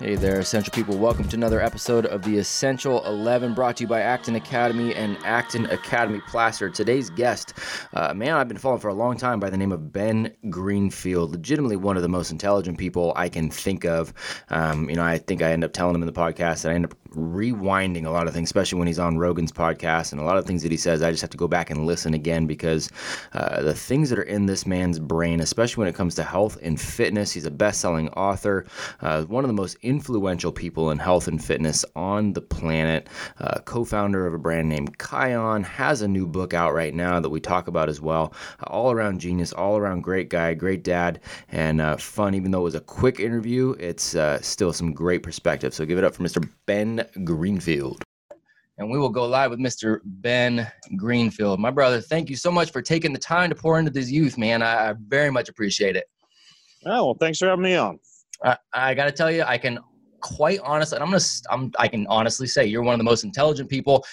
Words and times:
Hey 0.00 0.16
there, 0.16 0.40
Essential 0.40 0.72
people. 0.72 0.98
Welcome 0.98 1.28
to 1.28 1.36
another 1.36 1.60
episode 1.60 2.04
of 2.06 2.22
the 2.22 2.36
Essential 2.38 3.06
11 3.06 3.54
brought 3.54 3.76
to 3.76 3.84
you 3.84 3.86
by 3.86 4.00
Acton 4.00 4.34
Academy 4.34 4.92
and 4.92 5.16
Acton 5.24 5.66
Academy 5.66 6.20
Placer. 6.26 6.68
Today's 6.68 7.10
guest, 7.10 7.54
uh, 7.92 8.12
man, 8.12 8.34
I've 8.34 8.48
been 8.48 8.58
following 8.58 8.80
for 8.80 8.88
a 8.88 8.94
long 8.94 9.16
time 9.16 9.38
by 9.38 9.50
the 9.50 9.56
name 9.56 9.70
of 9.70 9.92
Ben 9.92 10.34
Greenfield. 10.50 11.30
Legitimately 11.30 11.76
one 11.76 11.96
of 11.96 12.02
the 12.02 12.08
most 12.08 12.32
intelligent 12.32 12.76
people 12.76 13.12
I 13.14 13.28
can 13.28 13.50
think 13.50 13.84
of. 13.84 14.12
Um, 14.48 14.90
you 14.90 14.96
know, 14.96 15.04
I 15.04 15.18
think 15.18 15.42
I 15.42 15.52
end 15.52 15.62
up 15.62 15.72
telling 15.72 15.94
him 15.94 16.02
in 16.02 16.06
the 16.06 16.12
podcast 16.12 16.62
that 16.62 16.72
I 16.72 16.74
end 16.74 16.86
up 16.86 16.94
rewinding 17.14 18.06
a 18.06 18.10
lot 18.10 18.26
of 18.26 18.34
things, 18.34 18.48
especially 18.48 18.78
when 18.78 18.88
he's 18.88 18.98
on 18.98 19.18
Rogan's 19.18 19.52
podcast. 19.52 20.12
And 20.12 20.20
a 20.20 20.24
lot 20.24 20.36
of 20.36 20.46
things 20.46 20.62
that 20.62 20.70
he 20.70 20.76
says, 20.76 21.02
I 21.02 21.10
just 21.10 21.22
have 21.22 21.30
to 21.30 21.36
go 21.36 21.48
back 21.48 21.70
and 21.70 21.86
listen 21.86 22.14
again 22.14 22.46
because 22.46 22.90
uh, 23.32 23.62
the 23.62 23.74
things 23.74 24.10
that 24.10 24.18
are 24.18 24.22
in 24.22 24.46
this 24.46 24.66
man's 24.66 24.98
brain, 24.98 25.40
especially 25.40 25.82
when 25.82 25.88
it 25.88 25.94
comes 25.94 26.14
to 26.16 26.22
health 26.22 26.58
and 26.62 26.80
fitness, 26.80 27.32
he's 27.32 27.46
a 27.46 27.50
best 27.50 27.80
selling 27.80 28.08
author, 28.10 28.66
uh, 29.00 29.24
one 29.24 29.44
of 29.44 29.48
the 29.48 29.54
most 29.54 29.76
influential 29.82 30.52
people 30.52 30.90
in 30.90 30.98
health 30.98 31.28
and 31.28 31.44
fitness 31.44 31.84
on 31.96 32.32
the 32.32 32.40
planet, 32.40 33.08
uh, 33.38 33.58
co 33.64 33.84
founder 33.84 34.26
of 34.26 34.34
a 34.34 34.38
brand 34.38 34.68
named 34.68 34.98
Kion, 34.98 35.64
has 35.64 36.02
a 36.02 36.08
new 36.08 36.26
book 36.26 36.54
out 36.54 36.74
right 36.74 36.94
now 36.94 37.20
that 37.20 37.30
we 37.30 37.40
talk 37.40 37.68
about 37.68 37.88
as 37.88 38.00
well. 38.00 38.32
all 38.68 38.90
around 38.92 39.20
genius, 39.20 39.52
all 39.52 39.76
around 39.76 40.02
great 40.02 40.28
guy, 40.28 40.54
great 40.54 40.82
dad, 40.82 41.20
and 41.50 41.80
uh, 41.80 41.96
fun. 41.96 42.34
Even 42.34 42.50
though 42.50 42.60
it 42.60 42.64
was 42.64 42.74
a 42.74 42.80
quick 42.80 43.20
interview, 43.20 43.74
it's 43.78 44.14
uh, 44.14 44.40
still 44.40 44.72
some 44.72 44.92
great 44.92 45.22
perspective. 45.22 45.74
So 45.74 45.84
give 45.84 45.98
it 45.98 46.04
up 46.04 46.14
for 46.14 46.22
Mr. 46.22 46.48
Ben 46.66 47.03
Greenfield. 47.24 48.02
And 48.78 48.90
we 48.90 48.98
will 48.98 49.08
go 49.08 49.24
live 49.26 49.50
with 49.50 49.60
Mr. 49.60 50.00
Ben 50.04 50.70
Greenfield. 50.96 51.60
My 51.60 51.70
brother, 51.70 52.00
thank 52.00 52.28
you 52.28 52.36
so 52.36 52.50
much 52.50 52.72
for 52.72 52.82
taking 52.82 53.12
the 53.12 53.18
time 53.18 53.48
to 53.50 53.54
pour 53.54 53.78
into 53.78 53.90
this 53.90 54.10
youth, 54.10 54.36
man. 54.36 54.62
I, 54.62 54.90
I 54.90 54.94
very 55.06 55.30
much 55.30 55.48
appreciate 55.48 55.94
it. 55.94 56.06
Oh, 56.86 57.06
well, 57.06 57.16
thanks 57.20 57.38
for 57.38 57.46
having 57.46 57.62
me 57.62 57.76
on. 57.76 57.98
I, 58.42 58.56
I 58.72 58.94
got 58.94 59.04
to 59.04 59.12
tell 59.12 59.30
you, 59.30 59.44
I 59.44 59.58
can 59.58 59.78
quite 60.20 60.58
honestly, 60.60 60.98
I'm 60.98 61.10
gonna, 61.10 61.22
I'm, 61.50 61.70
I 61.78 61.86
can 61.86 62.06
honestly 62.08 62.46
say 62.46 62.64
you're 62.64 62.82
one 62.82 62.94
of 62.94 62.98
the 62.98 63.04
most 63.04 63.24
intelligent 63.24 63.68
people 63.68 64.04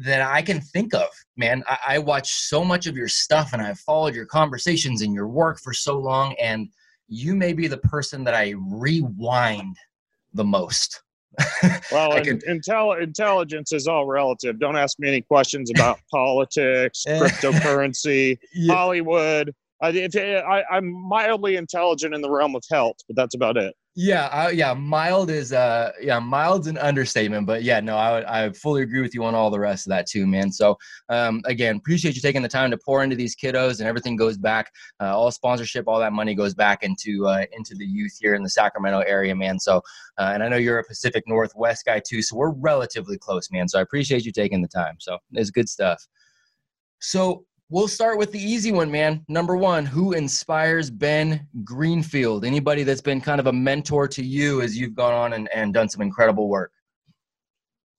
that 0.00 0.22
I 0.22 0.42
can 0.42 0.60
think 0.60 0.94
of, 0.94 1.08
man. 1.36 1.62
I, 1.68 1.78
I 1.88 1.98
watch 1.98 2.28
so 2.30 2.64
much 2.64 2.86
of 2.86 2.96
your 2.96 3.08
stuff, 3.08 3.52
and 3.52 3.62
I've 3.62 3.78
followed 3.80 4.14
your 4.14 4.26
conversations 4.26 5.02
and 5.02 5.14
your 5.14 5.28
work 5.28 5.60
for 5.60 5.72
so 5.72 5.98
long, 5.98 6.34
and 6.40 6.68
you 7.06 7.34
may 7.36 7.52
be 7.52 7.68
the 7.68 7.78
person 7.78 8.24
that 8.24 8.34
I 8.34 8.54
rewind 8.58 9.76
the 10.34 10.44
most. 10.44 11.02
well, 11.92 12.22
can, 12.22 12.38
intel, 12.40 13.00
intelligence 13.00 13.72
is 13.72 13.86
all 13.86 14.06
relative. 14.06 14.58
Don't 14.58 14.76
ask 14.76 14.98
me 14.98 15.08
any 15.08 15.20
questions 15.22 15.70
about 15.70 15.98
politics, 16.10 17.04
eh. 17.06 17.18
cryptocurrency, 17.18 18.38
yeah. 18.54 18.74
Hollywood. 18.74 19.54
I, 19.80 19.90
if, 19.90 20.16
I, 20.16 20.64
I'm 20.70 20.90
mildly 20.90 21.56
intelligent 21.56 22.14
in 22.14 22.22
the 22.22 22.30
realm 22.30 22.56
of 22.56 22.62
health, 22.70 22.96
but 23.06 23.16
that's 23.16 23.34
about 23.34 23.56
it. 23.56 23.74
Yeah, 23.98 24.26
uh, 24.26 24.50
yeah, 24.50 24.74
mild 24.74 25.30
is 25.30 25.54
uh, 25.54 25.90
yeah, 26.02 26.18
mild's 26.18 26.66
an 26.66 26.76
understatement, 26.76 27.46
but 27.46 27.62
yeah, 27.62 27.80
no, 27.80 27.96
I 27.96 28.44
I 28.44 28.52
fully 28.52 28.82
agree 28.82 29.00
with 29.00 29.14
you 29.14 29.24
on 29.24 29.34
all 29.34 29.50
the 29.50 29.58
rest 29.58 29.86
of 29.86 29.90
that 29.90 30.06
too, 30.06 30.26
man. 30.26 30.52
So 30.52 30.76
um, 31.08 31.40
again, 31.46 31.76
appreciate 31.76 32.14
you 32.14 32.20
taking 32.20 32.42
the 32.42 32.48
time 32.48 32.70
to 32.72 32.76
pour 32.76 33.02
into 33.02 33.16
these 33.16 33.34
kiddos, 33.34 33.78
and 33.78 33.88
everything 33.88 34.14
goes 34.14 34.36
back, 34.36 34.70
uh, 35.00 35.16
all 35.16 35.30
sponsorship, 35.30 35.88
all 35.88 35.98
that 35.98 36.12
money 36.12 36.34
goes 36.34 36.52
back 36.52 36.82
into 36.82 37.26
uh, 37.26 37.46
into 37.52 37.74
the 37.74 37.86
youth 37.86 38.18
here 38.20 38.34
in 38.34 38.42
the 38.42 38.50
Sacramento 38.50 38.98
area, 39.00 39.34
man. 39.34 39.58
So, 39.58 39.78
uh, 40.18 40.30
and 40.34 40.42
I 40.42 40.48
know 40.50 40.58
you're 40.58 40.78
a 40.78 40.84
Pacific 40.84 41.24
Northwest 41.26 41.86
guy 41.86 42.02
too, 42.06 42.20
so 42.20 42.36
we're 42.36 42.52
relatively 42.52 43.16
close, 43.16 43.50
man. 43.50 43.66
So 43.66 43.78
I 43.78 43.82
appreciate 43.82 44.26
you 44.26 44.32
taking 44.32 44.60
the 44.60 44.68
time. 44.68 44.96
So 44.98 45.16
it's 45.32 45.50
good 45.50 45.70
stuff. 45.70 46.06
So 47.00 47.46
We'll 47.68 47.88
start 47.88 48.16
with 48.16 48.30
the 48.30 48.38
easy 48.38 48.70
one, 48.70 48.92
man. 48.92 49.24
Number 49.28 49.56
one, 49.56 49.84
who 49.84 50.12
inspires 50.12 50.88
Ben 50.88 51.48
Greenfield? 51.64 52.44
Anybody 52.44 52.84
that's 52.84 53.00
been 53.00 53.20
kind 53.20 53.40
of 53.40 53.48
a 53.48 53.52
mentor 53.52 54.06
to 54.06 54.24
you 54.24 54.60
as 54.62 54.78
you've 54.78 54.94
gone 54.94 55.12
on 55.12 55.32
and, 55.32 55.48
and 55.52 55.74
done 55.74 55.88
some 55.88 56.00
incredible 56.00 56.48
work? 56.48 56.70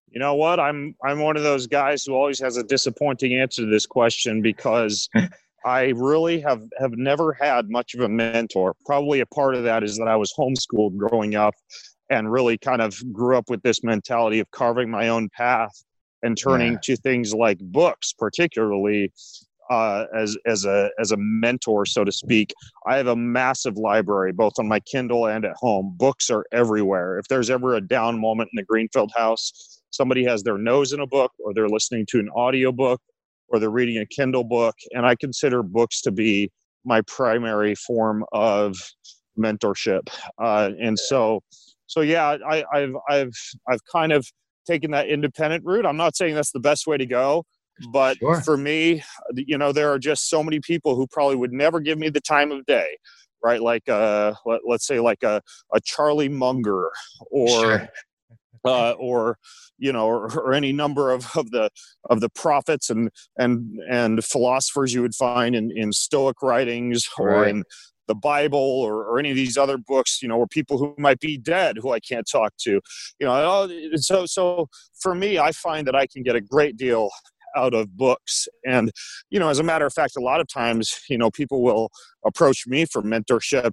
You 0.10 0.20
know 0.20 0.36
what? 0.36 0.62
I'm 0.62 0.96
I'm 1.04 1.20
one 1.20 1.36
of 1.36 1.44
those 1.44 1.68
guys 1.68 2.06
who 2.06 2.14
always 2.14 2.40
has 2.40 2.56
a 2.56 2.64
disappointing 2.64 3.36
answer 3.36 3.64
to 3.64 3.70
this 3.70 3.86
question 3.86 4.42
because 4.42 5.10
I 5.66 5.92
really 5.98 6.40
have 6.40 6.64
have 6.80 6.94
never 6.94 7.34
had 7.34 7.70
much 7.70 7.94
of 7.94 8.00
a 8.00 8.10
mentor. 8.10 8.74
Probably 8.86 9.20
a 9.20 9.26
part 9.26 9.54
of 9.54 9.66
that 9.66 9.84
is 9.84 9.98
that 9.98 10.08
I 10.08 10.16
was 10.16 10.34
homeschooled 10.40 10.96
growing 10.96 11.36
up 11.36 11.56
and 12.10 12.32
really 12.32 12.58
kind 12.58 12.82
of 12.82 12.98
grew 13.12 13.38
up 13.38 13.50
with 13.50 13.62
this 13.64 13.84
mentality 13.84 14.40
of 14.40 14.50
carving 14.52 14.90
my 14.90 15.10
own 15.10 15.28
path 15.28 15.84
and 16.24 16.38
turning 16.38 16.74
yeah. 16.74 16.80
to 16.84 16.96
things 16.96 17.34
like 17.34 17.60
books 17.60 18.14
particularly 18.18 19.12
uh, 19.70 20.06
as 20.16 20.38
as 20.46 20.66
a 20.66 20.90
as 21.00 21.12
a 21.12 21.18
mentor, 21.18 21.86
so 21.86 22.04
to 22.04 22.12
speak. 22.12 22.54
I 22.86 22.98
have 22.98 23.08
a 23.08 23.16
massive 23.16 23.78
library, 23.78 24.32
both 24.32 24.54
on 24.60 24.68
my 24.68 24.80
Kindle 24.82 25.28
and 25.28 25.46
at 25.46 25.56
home. 25.56 25.94
Books 25.98 26.30
are 26.30 26.46
everywhere. 26.52 27.18
If 27.18 27.28
there's 27.28 27.50
ever 27.50 27.76
a 27.76 27.82
down 27.82 28.20
moment 28.20 28.50
in 28.54 28.58
the 28.58 28.64
Greenfield 28.64 29.12
house, 29.16 29.82
somebody 29.92 30.24
has 30.26 30.44
their 30.44 30.58
nose 30.58 30.94
in 30.94 31.00
a 31.00 31.08
book, 31.08 31.32
or 31.40 31.54
they're 31.54 31.70
listening 31.70 32.06
to 32.10 32.20
an 32.20 32.30
audio 32.36 32.72
book, 32.72 33.02
or 33.50 33.60
they're 33.60 33.70
reading 33.70 33.98
a 33.98 34.06
Kindle 34.06 34.44
book, 34.44 34.76
and 34.92 35.06
I 35.06 35.16
consider 35.16 35.64
books 35.64 36.02
to 36.04 36.12
be 36.12 36.50
my 36.86 37.02
primary 37.02 37.76
form 37.76 38.24
of 38.32 38.76
mentorship. 39.38 40.08
Uh, 40.42 40.72
and 40.82 40.98
so, 40.98 41.42
so 41.88 42.02
yeah, 42.02 42.38
I, 42.48 42.64
I've 42.74 42.96
I've 43.10 43.34
I've 43.70 43.80
kind 43.92 44.12
of 44.12 44.26
taken 44.66 44.92
that 44.92 45.08
independent 45.08 45.64
route. 45.66 45.86
I'm 45.86 45.98
not 45.98 46.16
saying 46.16 46.36
that's 46.36 46.52
the 46.52 46.60
best 46.60 46.88
way 46.88 46.98
to 46.98 47.06
go 47.06 47.44
but 47.92 48.18
sure. 48.18 48.42
for 48.42 48.58
me 48.58 49.04
you 49.34 49.58
know 49.58 49.72
there 49.72 49.92
are 49.92 50.00
just 50.00 50.30
so 50.30 50.44
many 50.44 50.60
people 50.60 50.96
who 50.96 51.08
probably 51.08 51.36
would 51.36 51.54
never 51.54 51.80
give 51.80 51.98
me 51.98 52.10
the 52.10 52.22
time 52.22 52.52
of 52.52 52.66
day 52.66 52.98
right 53.44 53.62
like 53.62 53.88
uh 53.90 54.34
let, 54.46 54.62
us 54.70 54.86
say 54.86 55.00
like 55.00 55.24
a, 55.24 55.42
a 55.74 55.80
charlie 55.82 56.30
munger 56.30 56.90
or 57.32 57.50
sure. 57.50 57.90
uh, 58.66 58.92
or 58.94 59.38
you 59.78 59.92
know 59.92 60.08
or, 60.08 60.26
or, 60.40 60.54
any 60.54 60.74
number 60.74 61.12
of, 61.12 61.28
of 61.36 61.52
the 61.52 61.70
of 62.10 62.20
the 62.20 62.30
prophets 62.30 62.90
and 62.90 63.10
and 63.38 63.80
and 63.90 64.24
philosophers 64.24 64.94
you 64.94 65.02
would 65.02 65.16
find 65.16 65.56
in 65.56 65.72
in 65.72 65.92
stoic 65.92 66.42
writings 66.42 67.08
or 67.18 67.46
in 67.46 67.64
the 68.08 68.16
Bible 68.16 68.60
or, 68.60 69.04
or 69.04 69.20
any 69.20 69.30
of 69.30 69.36
these 69.36 69.58
other 69.58 69.78
books, 69.78 70.22
you 70.22 70.28
know, 70.28 70.38
or 70.38 70.48
people 70.48 70.78
who 70.78 70.96
might 70.98 71.20
be 71.20 71.38
dead 71.38 71.78
who 71.78 71.92
I 71.92 72.00
can't 72.00 72.28
talk 72.30 72.54
to, 72.62 72.82
you 73.20 73.28
know. 73.28 73.70
So, 73.96 74.26
so 74.26 74.70
for 75.00 75.14
me, 75.14 75.38
I 75.38 75.52
find 75.52 75.86
that 75.88 75.96
I 75.96 76.08
can 76.08 76.24
get 76.24 76.36
a 76.36 76.42
great 76.42 76.78
deal 76.78 77.10
out 77.58 77.74
of 77.74 77.98
books. 77.98 78.48
And, 78.66 78.92
you 79.30 79.40
know, 79.40 79.50
as 79.50 79.60
a 79.60 79.64
matter 79.64 79.86
of 79.86 79.94
fact, 79.94 80.16
a 80.18 80.22
lot 80.22 80.40
of 80.40 80.48
times, 80.48 81.00
you 81.10 81.18
know, 81.18 81.32
people 81.32 81.62
will 81.62 81.90
approach 82.26 82.66
me 82.68 82.86
for 82.86 83.02
mentorship 83.02 83.72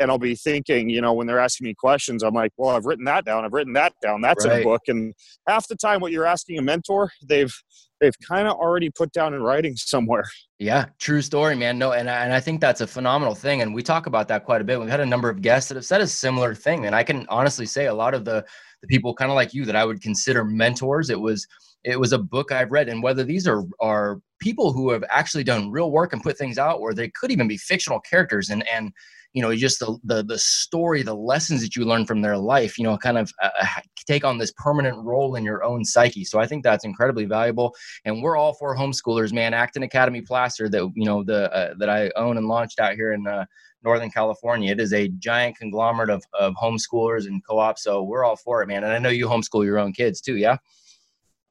and 0.00 0.10
I'll 0.10 0.18
be 0.18 0.34
thinking, 0.34 0.88
you 0.88 1.00
know, 1.00 1.12
when 1.12 1.26
they're 1.26 1.38
asking 1.38 1.66
me 1.66 1.74
questions, 1.74 2.22
I'm 2.22 2.34
like, 2.34 2.52
well, 2.56 2.70
I've 2.70 2.86
written 2.86 3.04
that 3.04 3.24
down. 3.24 3.44
I've 3.44 3.52
written 3.52 3.72
that 3.74 3.92
down. 4.02 4.20
That's 4.20 4.44
right. 4.44 4.56
in 4.56 4.60
a 4.62 4.64
book. 4.64 4.82
And 4.88 5.14
half 5.46 5.68
the 5.68 5.76
time 5.76 6.00
what 6.00 6.12
you're 6.12 6.26
asking 6.26 6.58
a 6.58 6.62
mentor, 6.62 7.10
they've, 7.26 7.54
they've 8.00 8.18
kind 8.26 8.48
of 8.48 8.56
already 8.56 8.90
put 8.90 9.12
down 9.12 9.34
in 9.34 9.42
writing 9.42 9.76
somewhere. 9.76 10.24
Yeah, 10.58 10.86
true 10.98 11.22
story, 11.22 11.54
man. 11.54 11.78
No, 11.78 11.92
and 11.92 12.10
I, 12.10 12.24
and 12.24 12.32
I 12.32 12.40
think 12.40 12.60
that's 12.60 12.80
a 12.80 12.86
phenomenal 12.86 13.34
thing, 13.34 13.62
and 13.62 13.74
we 13.74 13.82
talk 13.82 14.06
about 14.06 14.28
that 14.28 14.44
quite 14.44 14.60
a 14.60 14.64
bit. 14.64 14.78
We've 14.78 14.88
had 14.88 15.00
a 15.00 15.06
number 15.06 15.28
of 15.28 15.42
guests 15.42 15.68
that 15.68 15.74
have 15.76 15.84
said 15.84 16.00
a 16.00 16.06
similar 16.06 16.54
thing, 16.54 16.86
and 16.86 16.94
I 16.94 17.02
can 17.02 17.26
honestly 17.28 17.66
say 17.66 17.86
a 17.86 17.94
lot 17.94 18.14
of 18.14 18.24
the 18.24 18.44
the 18.82 18.88
people 18.88 19.14
kind 19.14 19.30
of 19.30 19.36
like 19.36 19.54
you 19.54 19.64
that 19.64 19.76
I 19.76 19.84
would 19.84 20.02
consider 20.02 20.44
mentors. 20.44 21.08
It 21.08 21.20
was 21.20 21.46
it 21.84 21.98
was 21.98 22.12
a 22.12 22.18
book 22.18 22.52
I've 22.52 22.70
read, 22.70 22.88
and 22.88 23.02
whether 23.02 23.24
these 23.24 23.46
are 23.46 23.64
are 23.80 24.20
people 24.38 24.72
who 24.72 24.90
have 24.90 25.04
actually 25.08 25.44
done 25.44 25.70
real 25.70 25.90
work 25.90 26.12
and 26.12 26.22
put 26.22 26.38
things 26.38 26.58
out, 26.58 26.80
or 26.80 26.94
they 26.94 27.08
could 27.08 27.30
even 27.30 27.48
be 27.48 27.56
fictional 27.56 28.00
characters, 28.00 28.50
and 28.50 28.66
and 28.68 28.92
you 29.32 29.42
know 29.42 29.54
just 29.54 29.80
the 29.80 29.98
the, 30.04 30.22
the 30.22 30.38
story, 30.38 31.02
the 31.02 31.14
lessons 31.14 31.62
that 31.62 31.74
you 31.76 31.84
learn 31.84 32.06
from 32.06 32.20
their 32.22 32.36
life, 32.36 32.78
you 32.78 32.84
know, 32.84 32.96
kind 32.96 33.18
of 33.18 33.32
uh, 33.42 33.50
uh 33.60 33.66
take 34.06 34.24
on 34.24 34.38
this 34.38 34.52
permanent 34.56 34.96
role 34.98 35.36
in 35.36 35.44
your 35.44 35.62
own 35.64 35.84
psyche. 35.84 36.24
So 36.24 36.38
I 36.38 36.46
think 36.46 36.62
that's 36.62 36.84
incredibly 36.84 37.24
valuable, 37.24 37.74
and 38.04 38.22
we're 38.22 38.36
all 38.36 38.54
for 38.54 38.76
homeschoolers, 38.76 39.32
man. 39.32 39.54
Acton 39.54 39.82
Academy 39.82 40.22
Placer 40.22 40.68
that 40.68 40.92
you 40.94 41.04
know 41.04 41.24
the 41.24 41.52
uh, 41.52 41.74
that 41.78 41.88
I 41.88 42.10
own 42.16 42.36
and 42.36 42.48
launched 42.48 42.80
out 42.80 42.94
here 42.94 43.12
in. 43.12 43.26
Uh, 43.26 43.44
Northern 43.84 44.12
California. 44.12 44.70
It 44.70 44.78
is 44.78 44.92
a 44.92 45.08
giant 45.08 45.56
conglomerate 45.56 46.08
of, 46.08 46.22
of 46.38 46.54
homeschoolers 46.54 47.26
and 47.26 47.44
co-ops. 47.44 47.82
So 47.82 48.04
we're 48.04 48.24
all 48.24 48.36
for 48.36 48.62
it, 48.62 48.68
man. 48.68 48.84
And 48.84 48.92
I 48.92 49.00
know 49.00 49.08
you 49.08 49.26
homeschool 49.26 49.64
your 49.64 49.80
own 49.80 49.92
kids 49.92 50.20
too. 50.20 50.36
Yeah. 50.36 50.58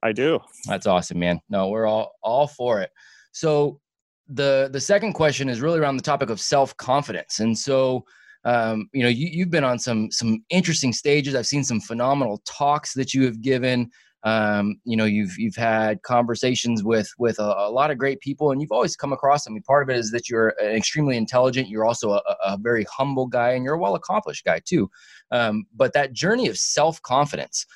I 0.02 0.12
do. 0.12 0.40
That's 0.66 0.86
awesome, 0.86 1.18
man. 1.18 1.40
No, 1.48 1.68
we're 1.68 1.86
all 1.86 2.12
all 2.22 2.48
for 2.48 2.80
it. 2.80 2.90
So 3.32 3.80
the 4.28 4.68
the 4.72 4.80
second 4.80 5.12
question 5.12 5.48
is 5.48 5.60
really 5.60 5.78
around 5.78 5.96
the 5.96 6.02
topic 6.02 6.30
of 6.30 6.40
self 6.40 6.76
confidence, 6.76 7.40
and 7.40 7.56
so 7.56 8.04
um, 8.44 8.88
you 8.92 9.02
know 9.02 9.08
you 9.08 9.28
you've 9.30 9.50
been 9.50 9.64
on 9.64 9.78
some 9.78 10.10
some 10.10 10.44
interesting 10.50 10.92
stages. 10.92 11.34
I've 11.34 11.46
seen 11.46 11.64
some 11.64 11.80
phenomenal 11.80 12.42
talks 12.46 12.94
that 12.94 13.14
you 13.14 13.24
have 13.24 13.40
given. 13.40 13.90
Um, 14.24 14.76
you 14.84 14.96
know 14.96 15.04
you've 15.04 15.36
you've 15.36 15.56
had 15.56 16.02
conversations 16.02 16.84
with 16.84 17.10
with 17.18 17.38
a, 17.40 17.42
a, 17.42 17.70
lot 17.70 17.90
of 17.90 17.98
great 17.98 18.20
people 18.20 18.52
and 18.52 18.60
you've 18.60 18.70
always 18.70 18.94
come 18.94 19.12
across 19.12 19.48
i 19.48 19.50
mean 19.50 19.64
part 19.64 19.82
of 19.82 19.90
it 19.92 19.98
is 19.98 20.12
that 20.12 20.30
you're 20.30 20.54
extremely 20.62 21.16
intelligent 21.16 21.68
you're 21.68 21.84
also 21.84 22.12
a, 22.12 22.22
a 22.44 22.56
very 22.56 22.84
humble 22.84 23.26
guy 23.26 23.50
and 23.50 23.64
you're 23.64 23.74
a 23.74 23.78
well 23.80 23.96
accomplished 23.96 24.44
guy 24.44 24.60
too 24.64 24.88
um, 25.32 25.64
but 25.74 25.92
that 25.94 26.12
journey 26.12 26.46
of 26.46 26.56
self-confidence 26.56 27.66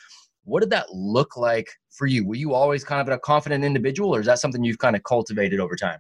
what 0.47 0.61
did 0.61 0.71
that 0.71 0.87
look 0.93 1.37
like 1.37 1.69
for 1.91 2.07
you? 2.07 2.27
Were 2.27 2.37
you 2.37 2.55
always 2.55 2.85
kind 2.85 3.01
of 3.01 3.13
a 3.13 3.19
confident 3.19 3.65
individual, 3.65 4.15
or 4.15 4.21
is 4.21 4.27
that 4.27 4.39
something 4.39 4.65
you've 4.65 4.79
kind 4.79 4.97
of 4.97 5.03
cultivated 5.03 5.61
over 5.61 5.77
time? 5.77 5.99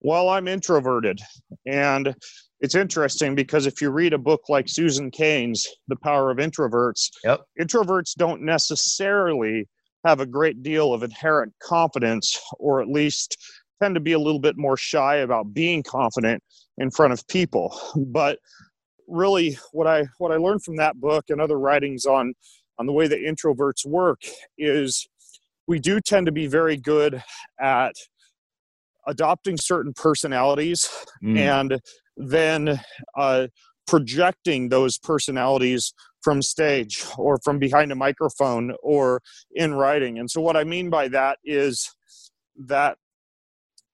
Well, 0.00 0.28
I'm 0.28 0.48
introverted, 0.48 1.20
and 1.66 2.14
it's 2.60 2.74
interesting 2.74 3.34
because 3.34 3.66
if 3.66 3.80
you 3.80 3.90
read 3.90 4.12
a 4.12 4.18
book 4.18 4.42
like 4.48 4.68
Susan 4.68 5.10
Cain's 5.10 5.66
The 5.88 5.96
Power 5.96 6.30
of 6.30 6.38
Introverts, 6.38 7.10
yep. 7.24 7.40
introverts 7.60 8.14
don't 8.16 8.42
necessarily 8.42 9.68
have 10.04 10.20
a 10.20 10.26
great 10.26 10.62
deal 10.62 10.92
of 10.92 11.02
inherent 11.02 11.52
confidence, 11.62 12.38
or 12.58 12.80
at 12.80 12.88
least 12.88 13.36
tend 13.82 13.94
to 13.94 14.00
be 14.00 14.12
a 14.12 14.18
little 14.18 14.40
bit 14.40 14.56
more 14.56 14.76
shy 14.76 15.16
about 15.16 15.52
being 15.52 15.82
confident 15.82 16.42
in 16.78 16.90
front 16.90 17.12
of 17.12 17.26
people. 17.26 17.76
But 17.96 18.38
really, 19.08 19.58
what 19.72 19.86
I 19.86 20.04
what 20.18 20.30
I 20.30 20.36
learned 20.36 20.62
from 20.62 20.76
that 20.76 21.00
book 21.00 21.24
and 21.30 21.40
other 21.40 21.58
writings 21.58 22.06
on 22.06 22.34
on 22.78 22.86
the 22.86 22.92
way 22.92 23.06
that 23.06 23.20
introverts 23.20 23.86
work 23.86 24.22
is 24.58 25.06
we 25.66 25.78
do 25.78 26.00
tend 26.00 26.26
to 26.26 26.32
be 26.32 26.46
very 26.46 26.76
good 26.76 27.22
at 27.60 27.94
adopting 29.06 29.56
certain 29.56 29.92
personalities 29.94 30.88
mm. 31.22 31.38
and 31.38 31.80
then 32.16 32.80
uh, 33.16 33.46
projecting 33.86 34.68
those 34.68 34.98
personalities 34.98 35.92
from 36.22 36.40
stage 36.40 37.04
or 37.18 37.38
from 37.44 37.58
behind 37.58 37.92
a 37.92 37.94
microphone 37.94 38.74
or 38.82 39.20
in 39.54 39.74
writing. 39.74 40.18
And 40.18 40.30
so, 40.30 40.40
what 40.40 40.56
I 40.56 40.64
mean 40.64 40.90
by 40.90 41.08
that 41.08 41.38
is 41.44 41.94
that, 42.66 42.96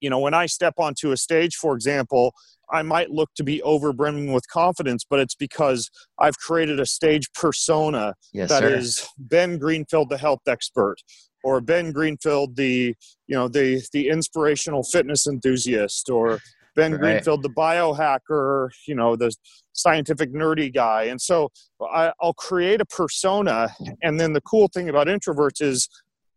you 0.00 0.10
know, 0.10 0.18
when 0.18 0.34
I 0.34 0.46
step 0.46 0.74
onto 0.78 1.12
a 1.12 1.16
stage, 1.16 1.56
for 1.56 1.74
example, 1.74 2.34
I 2.72 2.82
might 2.82 3.10
look 3.10 3.30
to 3.36 3.44
be 3.44 3.60
overbrimming 3.64 4.32
with 4.32 4.48
confidence, 4.48 5.04
but 5.08 5.18
it's 5.18 5.34
because 5.34 5.90
I've 6.18 6.38
created 6.38 6.78
a 6.78 6.86
stage 6.86 7.30
persona 7.34 8.14
yes, 8.32 8.48
that 8.48 8.62
sir. 8.62 8.76
is 8.76 9.08
Ben 9.18 9.58
Greenfield, 9.58 10.08
the 10.08 10.18
health 10.18 10.42
expert, 10.46 10.96
or 11.42 11.60
Ben 11.60 11.90
Greenfield, 11.92 12.56
the 12.56 12.94
you 13.26 13.36
know 13.36 13.48
the 13.48 13.82
the 13.92 14.08
inspirational 14.08 14.82
fitness 14.84 15.26
enthusiast, 15.26 16.10
or 16.10 16.40
Ben 16.76 16.92
right. 16.92 17.00
Greenfield, 17.00 17.42
the 17.42 17.50
biohacker, 17.50 18.70
you 18.86 18.94
know, 18.94 19.16
the 19.16 19.34
scientific 19.72 20.32
nerdy 20.32 20.72
guy. 20.72 21.04
And 21.04 21.20
so 21.20 21.50
I, 21.80 22.12
will 22.22 22.34
create 22.34 22.80
a 22.80 22.86
persona. 22.86 23.68
And 24.02 24.20
then 24.20 24.32
the 24.32 24.40
cool 24.42 24.68
thing 24.72 24.88
about 24.88 25.06
introverts 25.06 25.62
is, 25.62 25.88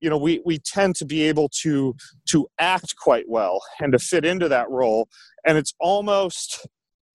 you 0.03 0.09
know, 0.09 0.17
we, 0.17 0.41
we 0.45 0.59
tend 0.59 0.95
to 0.97 1.05
be 1.05 1.23
able 1.23 1.47
to 1.61 1.95
to 2.27 2.45
act 2.59 2.95
quite 2.97 3.23
well 3.29 3.61
and 3.79 3.93
to 3.93 3.99
fit 3.99 4.25
into 4.25 4.49
that 4.49 4.69
role. 4.69 5.07
And 5.45 5.57
it's 5.57 5.73
almost 5.79 6.67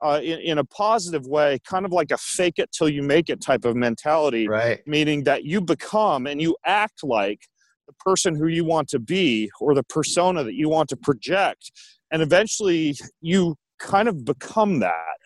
uh, 0.03 0.21
in, 0.23 0.39
in, 0.41 0.59
a 0.59 0.65
positive 0.65 1.27
way, 1.27 1.59
kind 1.69 1.85
of 1.85 1.93
like 1.93 2.11
a 2.11 2.17
fake 2.17 2.55
it 2.57 2.71
till 2.73 2.89
you 2.89 3.03
make 3.03 3.29
it 3.29 3.43
type 3.43 3.67
of 3.67 3.77
mentality. 3.77 4.49
Right. 4.49 4.81
Meaning 4.87 5.25
that 5.25 5.45
you 5.45 5.61
become 5.61 6.27
and 6.27 6.41
you 6.41 6.57
act 6.65 7.05
like 7.05 7.43
the 7.87 7.93
person 7.95 8.35
who 8.35 8.47
you 8.47 8.65
want 8.65 8.89
to 8.89 8.99
be 8.99 9.51
or 9.61 9.75
the 9.75 9.83
persona 9.83 10.43
that 10.45 10.55
you 10.55 10.71
want 10.71 10.89
to 10.91 10.97
project 10.97 11.71
and 12.11 12.23
eventually 12.23 12.97
you 13.21 13.57
kind 13.79 14.09
of 14.09 14.25
become 14.25 14.81
that 14.81 15.17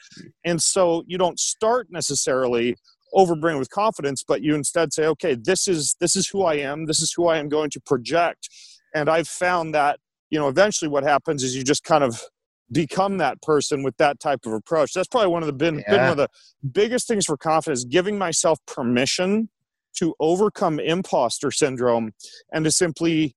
and 0.45 0.63
so 0.63 1.03
you 1.07 1.17
don't 1.17 1.41
start 1.41 1.89
necessarily 1.91 2.77
overbring 3.15 3.59
with 3.59 3.71
confidence 3.71 4.23
but 4.27 4.43
you 4.43 4.55
instead 4.55 4.93
say 4.93 5.07
okay 5.07 5.35
this 5.35 5.69
is 5.69 5.97
this 6.01 6.17
is 6.17 6.29
who 6.29 6.43
i 6.43 6.55
am 6.55 6.87
this 6.87 7.01
is 7.01 7.13
who 7.17 7.29
i 7.29 7.39
am 7.39 7.49
going 7.49 7.71
to 7.71 7.81
project 7.81 8.49
and 8.95 9.09
i've 9.09 9.29
found 9.29 9.75
that 9.75 9.99
you 10.31 10.39
know 10.39 10.49
eventually 10.49 10.89
what 10.89 11.05
happens 11.05 11.43
is 11.43 11.57
you 11.57 11.63
just 11.63 11.85
kind 11.85 12.05
of 12.05 12.23
become 12.71 13.19
that 13.19 13.41
person 13.43 13.83
with 13.83 13.95
that 13.99 14.19
type 14.19 14.41
of 14.47 14.53
approach 14.53 14.93
that's 14.95 15.09
probably 15.09 15.29
one 15.29 15.43
of 15.43 15.47
the 15.47 15.53
been, 15.53 15.81
yeah. 15.81 15.91
been 15.91 16.01
one 16.01 16.11
of 16.11 16.17
the 16.17 16.29
biggest 16.71 17.07
things 17.07 17.27
for 17.27 17.37
confidence 17.37 17.85
giving 17.85 18.17
myself 18.17 18.59
permission 18.67 19.49
to 19.95 20.15
overcome 20.21 20.81
imposter 20.81 21.51
syndrome 21.51 22.13
and 22.53 22.65
to 22.65 22.71
simply 22.71 23.37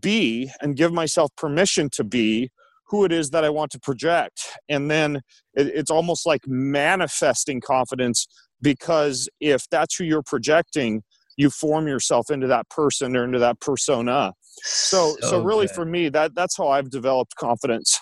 be 0.00 0.50
and 0.60 0.76
give 0.76 0.92
myself 0.92 1.30
permission 1.36 1.88
to 1.90 2.04
be 2.04 2.50
who 2.88 3.04
it 3.04 3.12
is 3.12 3.30
that 3.30 3.44
I 3.44 3.50
want 3.50 3.72
to 3.72 3.80
project. 3.80 4.58
And 4.68 4.90
then 4.90 5.16
it, 5.54 5.68
it's 5.68 5.90
almost 5.90 6.26
like 6.26 6.42
manifesting 6.46 7.60
confidence 7.60 8.26
because 8.62 9.28
if 9.40 9.68
that's 9.70 9.96
who 9.96 10.04
you're 10.04 10.22
projecting, 10.22 11.02
you 11.36 11.50
form 11.50 11.86
yourself 11.88 12.30
into 12.30 12.46
that 12.46 12.68
person 12.68 13.16
or 13.16 13.24
into 13.24 13.38
that 13.38 13.60
persona. 13.60 14.32
So, 14.62 15.16
so, 15.20 15.28
so 15.28 15.42
really 15.42 15.66
good. 15.66 15.74
for 15.74 15.84
me, 15.84 16.08
that 16.10 16.34
that's 16.34 16.56
how 16.56 16.68
I've 16.68 16.90
developed 16.90 17.34
confidence. 17.36 17.98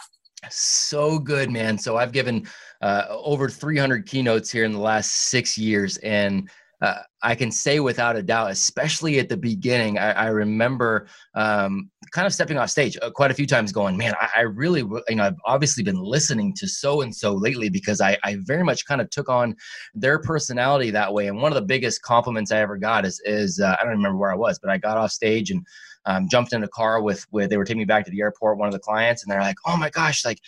So 0.51 1.19
good, 1.19 1.51
man. 1.51 1.79
So 1.79 1.97
I've 1.97 2.13
given 2.13 2.47
uh, 2.81 3.05
over 3.09 3.49
300 3.49 4.07
keynotes 4.07 4.51
here 4.51 4.65
in 4.65 4.73
the 4.73 4.79
last 4.79 5.13
six 5.31 5.57
years, 5.57 5.99
and 5.99 6.51
uh, 6.83 6.99
I 7.23 7.37
can 7.37 7.53
say 7.53 7.79
without 7.79 8.17
a 8.17 8.23
doubt, 8.25 8.51
especially 8.51 9.21
at 9.21 9.29
the 9.29 9.37
beginning, 9.37 9.99
I, 9.99 10.11
I 10.11 10.27
remember 10.27 11.07
um, 11.35 11.89
kind 12.11 12.27
of 12.27 12.35
stepping 12.35 12.59
off 12.59 12.71
stage 12.71 12.99
uh, 13.01 13.11
quite 13.11 13.31
a 13.31 13.35
few 13.35 13.47
times 13.47 13.71
going, 13.71 13.97
man, 13.97 14.15
I, 14.21 14.29
I, 14.39 14.41
really, 14.41 14.81
you 14.81 15.15
know, 15.15 15.23
I've 15.23 15.39
obviously 15.47 15.85
been 15.85 16.03
listening 16.03 16.53
to 16.57 16.67
so 16.67 17.03
and 17.03 17.15
so 17.15 17.35
lately 17.35 17.69
because 17.69 18.01
I, 18.01 18.19
I 18.25 18.39
very 18.41 18.65
much 18.65 18.85
kind 18.85 19.01
of 19.01 19.09
took 19.11 19.29
on 19.29 19.55
their 19.95 20.19
personality 20.19 20.91
that 20.91 21.15
way. 21.15 21.29
And 21.29 21.41
one 21.41 21.53
of 21.53 21.57
the 21.57 21.63
biggest 21.63 22.03
compliments 22.03 22.51
I 22.51 22.59
ever 22.59 22.77
got 22.77 23.07
is, 23.07 23.23
is 23.25 23.61
uh, 23.61 23.77
I 23.79 23.85
don't 23.85 23.93
remember 23.93 24.19
where 24.19 24.33
I 24.33 24.37
was, 24.37 24.59
but 24.59 24.69
I 24.69 24.77
got 24.77 24.99
off 24.99 25.13
stage 25.13 25.53
and 25.53 25.65
um, 26.05 26.29
jumped 26.29 26.53
in 26.53 26.65
a 26.65 26.69
car 26.69 27.01
with, 27.01 27.25
with, 27.31 27.49
they 27.49 27.59
were 27.59 27.65
taking 27.65 27.79
me 27.79 27.85
back 27.85 28.05
to 28.07 28.11
the 28.11 28.21
airport, 28.21 28.59
one 28.59 28.67
of 28.67 28.73
the 28.73 28.81
clients, 28.81 29.23
and 29.23 29.31
they're 29.31 29.41
like, 29.41 29.59
oh 29.67 29.77
my 29.77 29.89
gosh, 29.89 30.25
like, 30.25 30.41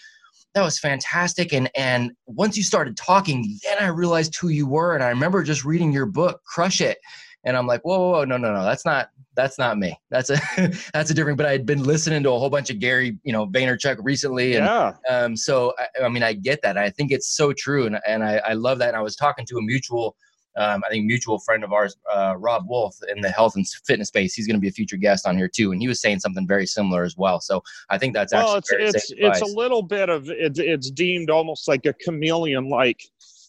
that 0.54 0.62
was 0.62 0.78
fantastic 0.78 1.52
and 1.52 1.70
and 1.76 2.12
once 2.26 2.56
you 2.56 2.62
started 2.62 2.96
talking 2.96 3.58
then 3.64 3.78
i 3.80 3.86
realized 3.86 4.36
who 4.36 4.48
you 4.48 4.66
were 4.66 4.94
and 4.94 5.04
i 5.04 5.08
remember 5.08 5.42
just 5.42 5.64
reading 5.64 5.92
your 5.92 6.06
book 6.06 6.40
crush 6.46 6.80
it 6.80 6.98
and 7.44 7.56
i'm 7.56 7.66
like 7.66 7.80
whoa, 7.82 7.98
whoa, 7.98 8.10
whoa 8.10 8.24
no 8.24 8.36
no 8.36 8.52
no 8.52 8.64
that's 8.64 8.84
not 8.84 9.08
that's 9.36 9.58
not 9.58 9.78
me 9.78 9.98
that's 10.10 10.30
a 10.30 10.40
that's 10.92 11.10
a 11.10 11.14
different 11.14 11.36
but 11.36 11.46
i 11.46 11.52
had 11.52 11.66
been 11.66 11.82
listening 11.82 12.22
to 12.22 12.30
a 12.30 12.38
whole 12.38 12.50
bunch 12.50 12.70
of 12.70 12.78
gary 12.78 13.18
you 13.24 13.32
know 13.32 13.46
vaynerchuk 13.46 13.96
recently 14.02 14.54
and 14.54 14.64
yeah. 14.64 14.92
um 15.08 15.36
so 15.36 15.74
I, 15.78 16.04
I 16.04 16.08
mean 16.08 16.22
i 16.22 16.32
get 16.32 16.62
that 16.62 16.78
i 16.78 16.88
think 16.88 17.10
it's 17.10 17.36
so 17.36 17.52
true 17.52 17.86
and, 17.86 17.98
and 18.06 18.24
I, 18.24 18.40
I 18.46 18.52
love 18.54 18.78
that 18.78 18.88
and 18.88 18.96
i 18.96 19.02
was 19.02 19.16
talking 19.16 19.44
to 19.46 19.58
a 19.58 19.62
mutual 19.62 20.16
um, 20.56 20.82
I 20.86 20.90
think 20.90 21.06
mutual 21.06 21.38
friend 21.40 21.64
of 21.64 21.72
ours, 21.72 21.96
uh, 22.12 22.34
Robb 22.38 22.68
Wolf, 22.68 22.96
in 23.14 23.20
the 23.20 23.30
health 23.30 23.56
and 23.56 23.66
fitness 23.86 24.08
space. 24.08 24.34
He's 24.34 24.46
going 24.46 24.56
to 24.56 24.60
be 24.60 24.68
a 24.68 24.72
future 24.72 24.96
guest 24.96 25.26
on 25.26 25.36
here 25.36 25.48
too, 25.48 25.72
and 25.72 25.80
he 25.80 25.88
was 25.88 26.00
saying 26.00 26.20
something 26.20 26.46
very 26.46 26.66
similar 26.66 27.02
as 27.02 27.16
well. 27.16 27.40
So 27.40 27.62
I 27.90 27.98
think 27.98 28.14
that's 28.14 28.32
well, 28.32 28.56
actually 28.56 28.84
it's 28.84 29.10
it's 29.10 29.12
it's 29.16 29.40
a 29.40 29.56
little 29.56 29.82
bit 29.82 30.08
of 30.08 30.30
it's 30.30 30.58
it's 30.58 30.90
deemed 30.90 31.30
almost 31.30 31.66
like 31.66 31.86
a 31.86 31.92
chameleon 31.92 32.68
like 32.68 33.02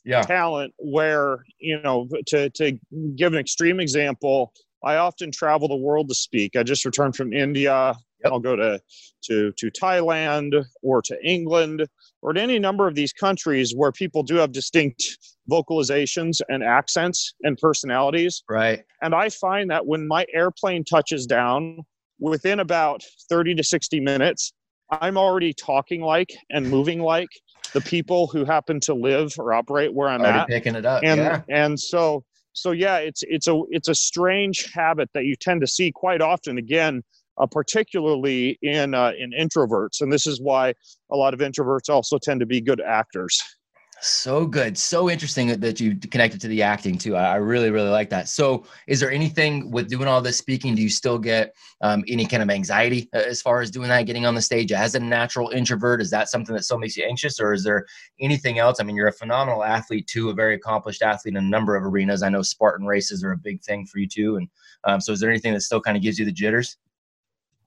yeah. 0.04 0.22
talent 0.22 0.74
where 0.78 1.44
you 1.60 1.82
know 1.82 2.08
to 2.28 2.50
to 2.52 2.80
give 3.16 3.34
an 3.34 3.40
extreme 3.40 3.80
example. 3.80 4.54
I 4.84 4.98
often 4.98 5.32
travel 5.32 5.68
the 5.68 5.76
world 5.76 6.10
to 6.10 6.16
speak. 6.16 6.56
I 6.56 6.62
just 6.62 6.86
returned 6.86 7.16
from 7.16 7.34
India. 7.34 7.96
I'll 8.26 8.40
go 8.40 8.56
to 8.56 8.80
to 9.26 9.52
to 9.52 9.72
Thailand 9.72 10.64
or 10.82 11.02
to 11.04 11.18
England 11.24 11.88
or 12.22 12.34
to 12.34 12.42
any 12.42 12.60
number 12.60 12.88
of 12.88 12.96
these 12.96 13.14
countries 13.14 13.74
where 13.76 13.92
people 13.92 14.24
do 14.24 14.36
have 14.36 14.52
distinct 14.52 15.04
vocalizations 15.50 16.42
and 16.50 16.64
accents 16.64 17.36
and 17.44 17.58
personalities. 17.58 18.44
Right. 18.50 18.84
And 19.02 19.14
I 19.14 19.30
find 19.30 19.70
that 19.70 19.86
when 19.86 20.08
my 20.08 20.26
airplane 20.34 20.84
touches 20.84 21.26
down, 21.26 21.80
within 22.20 22.60
about 22.60 23.04
30 23.30 23.56
to 23.56 23.64
60 23.64 24.00
minutes, 24.00 24.54
I'm 24.90 25.18
already 25.18 25.54
talking 25.54 26.02
like 26.02 26.32
and 26.50 26.70
moving 26.70 27.00
like 27.00 27.30
the 27.74 27.82
people 27.82 28.28
who 28.28 28.46
happen 28.46 28.80
to 28.82 28.94
live 28.94 29.34
or 29.38 29.54
operate 29.54 29.94
where 29.94 30.08
I'm 30.08 30.22
already 30.22 30.40
at. 30.40 30.48
Picking 30.48 30.76
it 30.76 30.86
up. 30.86 31.04
And 31.04 31.20
yeah. 31.20 31.42
and 31.50 31.80
so 31.80 32.24
so 32.54 32.72
yeah, 32.72 32.98
it's 32.98 33.24
it's 33.28 33.48
a 33.48 33.62
it's 33.70 33.90
a 33.90 33.96
strange 33.96 34.72
habit 34.74 35.10
that 35.14 35.26
you 35.26 35.36
tend 35.36 35.62
to 35.62 35.68
see 35.68 35.92
quite 35.92 36.22
often. 36.22 36.58
Again, 36.58 37.04
uh, 37.38 37.46
particularly 37.46 38.58
in 38.62 38.94
uh, 38.94 39.12
in 39.18 39.32
introverts, 39.32 40.02
and 40.02 40.12
this 40.12 40.28
is 40.28 40.42
why 40.42 40.74
a 41.12 41.16
lot 41.16 41.34
of 41.34 41.40
introverts 41.40 41.90
also 41.90 42.18
tend 42.18 42.40
to 42.40 42.46
be 42.46 42.62
good 42.62 42.82
actors. 42.82 43.42
So 44.02 44.46
good. 44.46 44.78
So 44.78 45.10
interesting 45.10 45.48
that 45.60 45.80
you 45.80 45.96
connected 45.96 46.42
to 46.42 46.48
the 46.48 46.62
acting 46.62 46.98
too. 46.98 47.16
I 47.16 47.38
really, 47.38 47.72
really 47.72 47.90
like 47.90 48.10
that. 48.10 48.28
So, 48.28 48.66
is 48.88 49.00
there 49.00 49.10
anything 49.10 49.72
with 49.72 49.90
doing 49.90 50.08
all 50.08 50.22
this 50.22 50.38
speaking? 50.38 50.76
Do 50.76 50.82
you 50.82 50.90
still 50.90 51.18
get 51.18 51.56
um, 51.82 52.04
any 52.08 52.26
kind 52.26 52.44
of 52.44 52.50
anxiety 52.50 53.10
uh, 53.14 53.20
as 53.20 53.42
far 53.42 53.62
as 53.62 53.72
doing 53.72 53.88
that, 53.88 54.04
getting 54.04 54.26
on 54.26 54.36
the 54.36 54.42
stage 54.42 54.74
as 54.74 54.96
a 54.96 55.00
natural 55.00 55.50
introvert? 55.50 56.02
Is 56.02 56.10
that 56.12 56.30
something 56.30 56.54
that 56.56 56.64
still 56.64 56.78
makes 56.78 56.98
you 56.98 57.06
anxious, 57.06 57.40
or 57.40 57.54
is 57.54 57.64
there 57.64 57.86
anything 58.20 58.60
else? 58.60 58.80
I 58.80 58.84
mean, 58.84 58.98
you're 58.98 59.08
a 59.08 59.14
phenomenal 59.14 59.64
athlete 59.64 60.08
too, 60.08 60.30
a 60.30 60.34
very 60.34 60.56
accomplished 60.56 61.02
athlete 61.02 61.34
in 61.34 61.38
a 61.38 61.50
number 61.50 61.76
of 61.76 61.84
arenas. 61.84 62.22
I 62.22 62.30
know 62.30 62.42
Spartan 62.42 62.86
races 62.86 63.24
are 63.24 63.32
a 63.32 63.38
big 63.38 63.64
thing 63.64 63.86
for 63.86 64.00
you 64.00 64.08
too. 64.08 64.36
And 64.36 64.50
um, 64.84 65.00
so, 65.00 65.14
is 65.14 65.22
there 65.22 65.32
anything 65.32 65.54
that 65.54 65.62
still 65.62 65.82
kind 65.82 65.96
of 65.96 66.04
gives 66.04 66.20
you 66.20 66.26
the 66.26 66.34
jitters? 66.34 66.78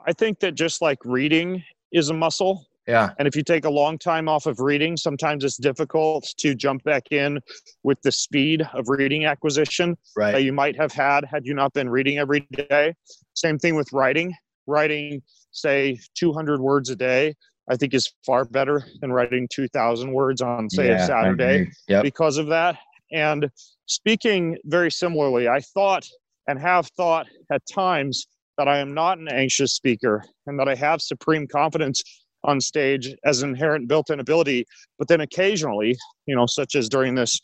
I 0.07 0.13
think 0.13 0.41
that 0.41 0.55
just 0.55 0.81
like 0.81 0.99
reading 1.05 1.63
is 1.93 2.11
a 2.11 2.15
muscle. 2.15 2.67
Yeah. 2.87 3.11
And 3.19 3.29
if 3.29 3.37
you 3.37 3.43
take 3.43 3.67
a 3.67 3.71
long 3.71 3.99
time 3.99 4.29
off 4.29 4.47
of 4.47 4.61
reading, 4.61 4.97
sometimes 4.97 5.45
it's 5.45 5.59
difficult 5.59 6.27
to 6.39 6.55
jump 6.55 6.85
back 6.85 7.09
in 7.11 7.39
with 7.83 8.01
the 8.01 8.11
speed 8.11 8.67
of 8.73 8.89
reading 8.89 9.27
acquisition 9.27 9.97
right. 10.17 10.33
that 10.33 10.43
you 10.43 10.55
might 10.55 10.75
have 10.77 10.93
had 10.93 11.27
had 11.27 11.45
you 11.45 11.53
not 11.53 11.75
been 11.75 11.91
reading 11.91 12.19
every 12.19 12.47
day. 12.53 12.95
Same 13.35 13.59
thing 13.59 13.75
with 13.75 13.93
writing. 13.93 14.35
Writing, 14.67 15.23
say, 15.51 15.99
200 16.15 16.61
words 16.61 16.89
a 16.89 16.97
day, 16.97 17.35
I 17.71 17.77
think 17.77 17.93
is 17.93 18.11
far 18.25 18.47
better 18.47 18.85
than 19.01 19.13
writing 19.13 19.49
2,000 19.53 20.13
words 20.13 20.41
on, 20.41 20.71
say, 20.71 20.89
yeah, 20.89 21.03
a 21.03 21.07
Saturday 21.07 21.71
yep. 21.89 22.03
because 22.03 22.39
of 22.39 22.47
that. 22.49 22.79
And 23.13 23.51
speaking 23.87 24.57
very 24.65 24.91
similarly, 24.91 25.49
I 25.49 25.61
thought 25.61 26.07
and 26.47 26.59
have 26.59 26.87
thought 26.97 27.27
at 27.53 27.63
times 27.71 28.27
that 28.59 28.69
I 28.69 28.79
am 28.79 28.93
not 28.93 29.19
an 29.19 29.29
anxious 29.29 29.73
speaker 29.73 30.25
and 30.47 30.59
that 30.59 30.69
I 30.69 30.75
have 30.75 31.01
supreme 31.01 31.47
confidence 31.47 32.03
on 32.45 32.61
stage 32.61 33.15
as 33.25 33.43
an 33.43 33.51
inherent 33.51 33.89
built-in 33.89 34.21
ability 34.21 34.67
but 34.99 35.09
then 35.09 35.21
occasionally 35.23 35.97
you 36.27 36.37
know 36.37 36.47
such 36.47 36.75
as 36.75 36.89
during 36.89 37.15
this 37.15 37.41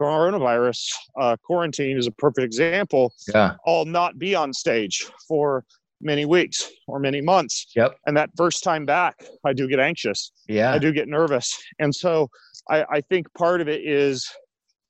coronavirus 0.00 0.80
uh, 1.20 1.36
quarantine 1.44 1.98
is 1.98 2.06
a 2.06 2.12
perfect 2.12 2.44
example 2.44 3.12
Yeah. 3.34 3.56
i'll 3.66 3.84
not 3.84 4.18
be 4.18 4.34
on 4.34 4.52
stage 4.54 5.04
for 5.28 5.64
many 6.00 6.24
weeks 6.24 6.70
or 6.88 6.98
many 7.00 7.20
months 7.20 7.66
Yep. 7.76 7.96
and 8.06 8.16
that 8.16 8.30
first 8.36 8.64
time 8.64 8.86
back 8.86 9.14
i 9.44 9.52
do 9.52 9.68
get 9.68 9.78
anxious 9.78 10.32
Yeah. 10.48 10.72
I 10.72 10.78
do 10.78 10.90
get 10.92 11.08
nervous. 11.08 11.46
And 11.78 11.94
so 11.94 12.28
I, 12.70 12.84
I 12.90 13.00
think 13.02 13.26
part 13.34 13.60
of 13.60 13.68
it 13.68 13.82
is 13.86 14.26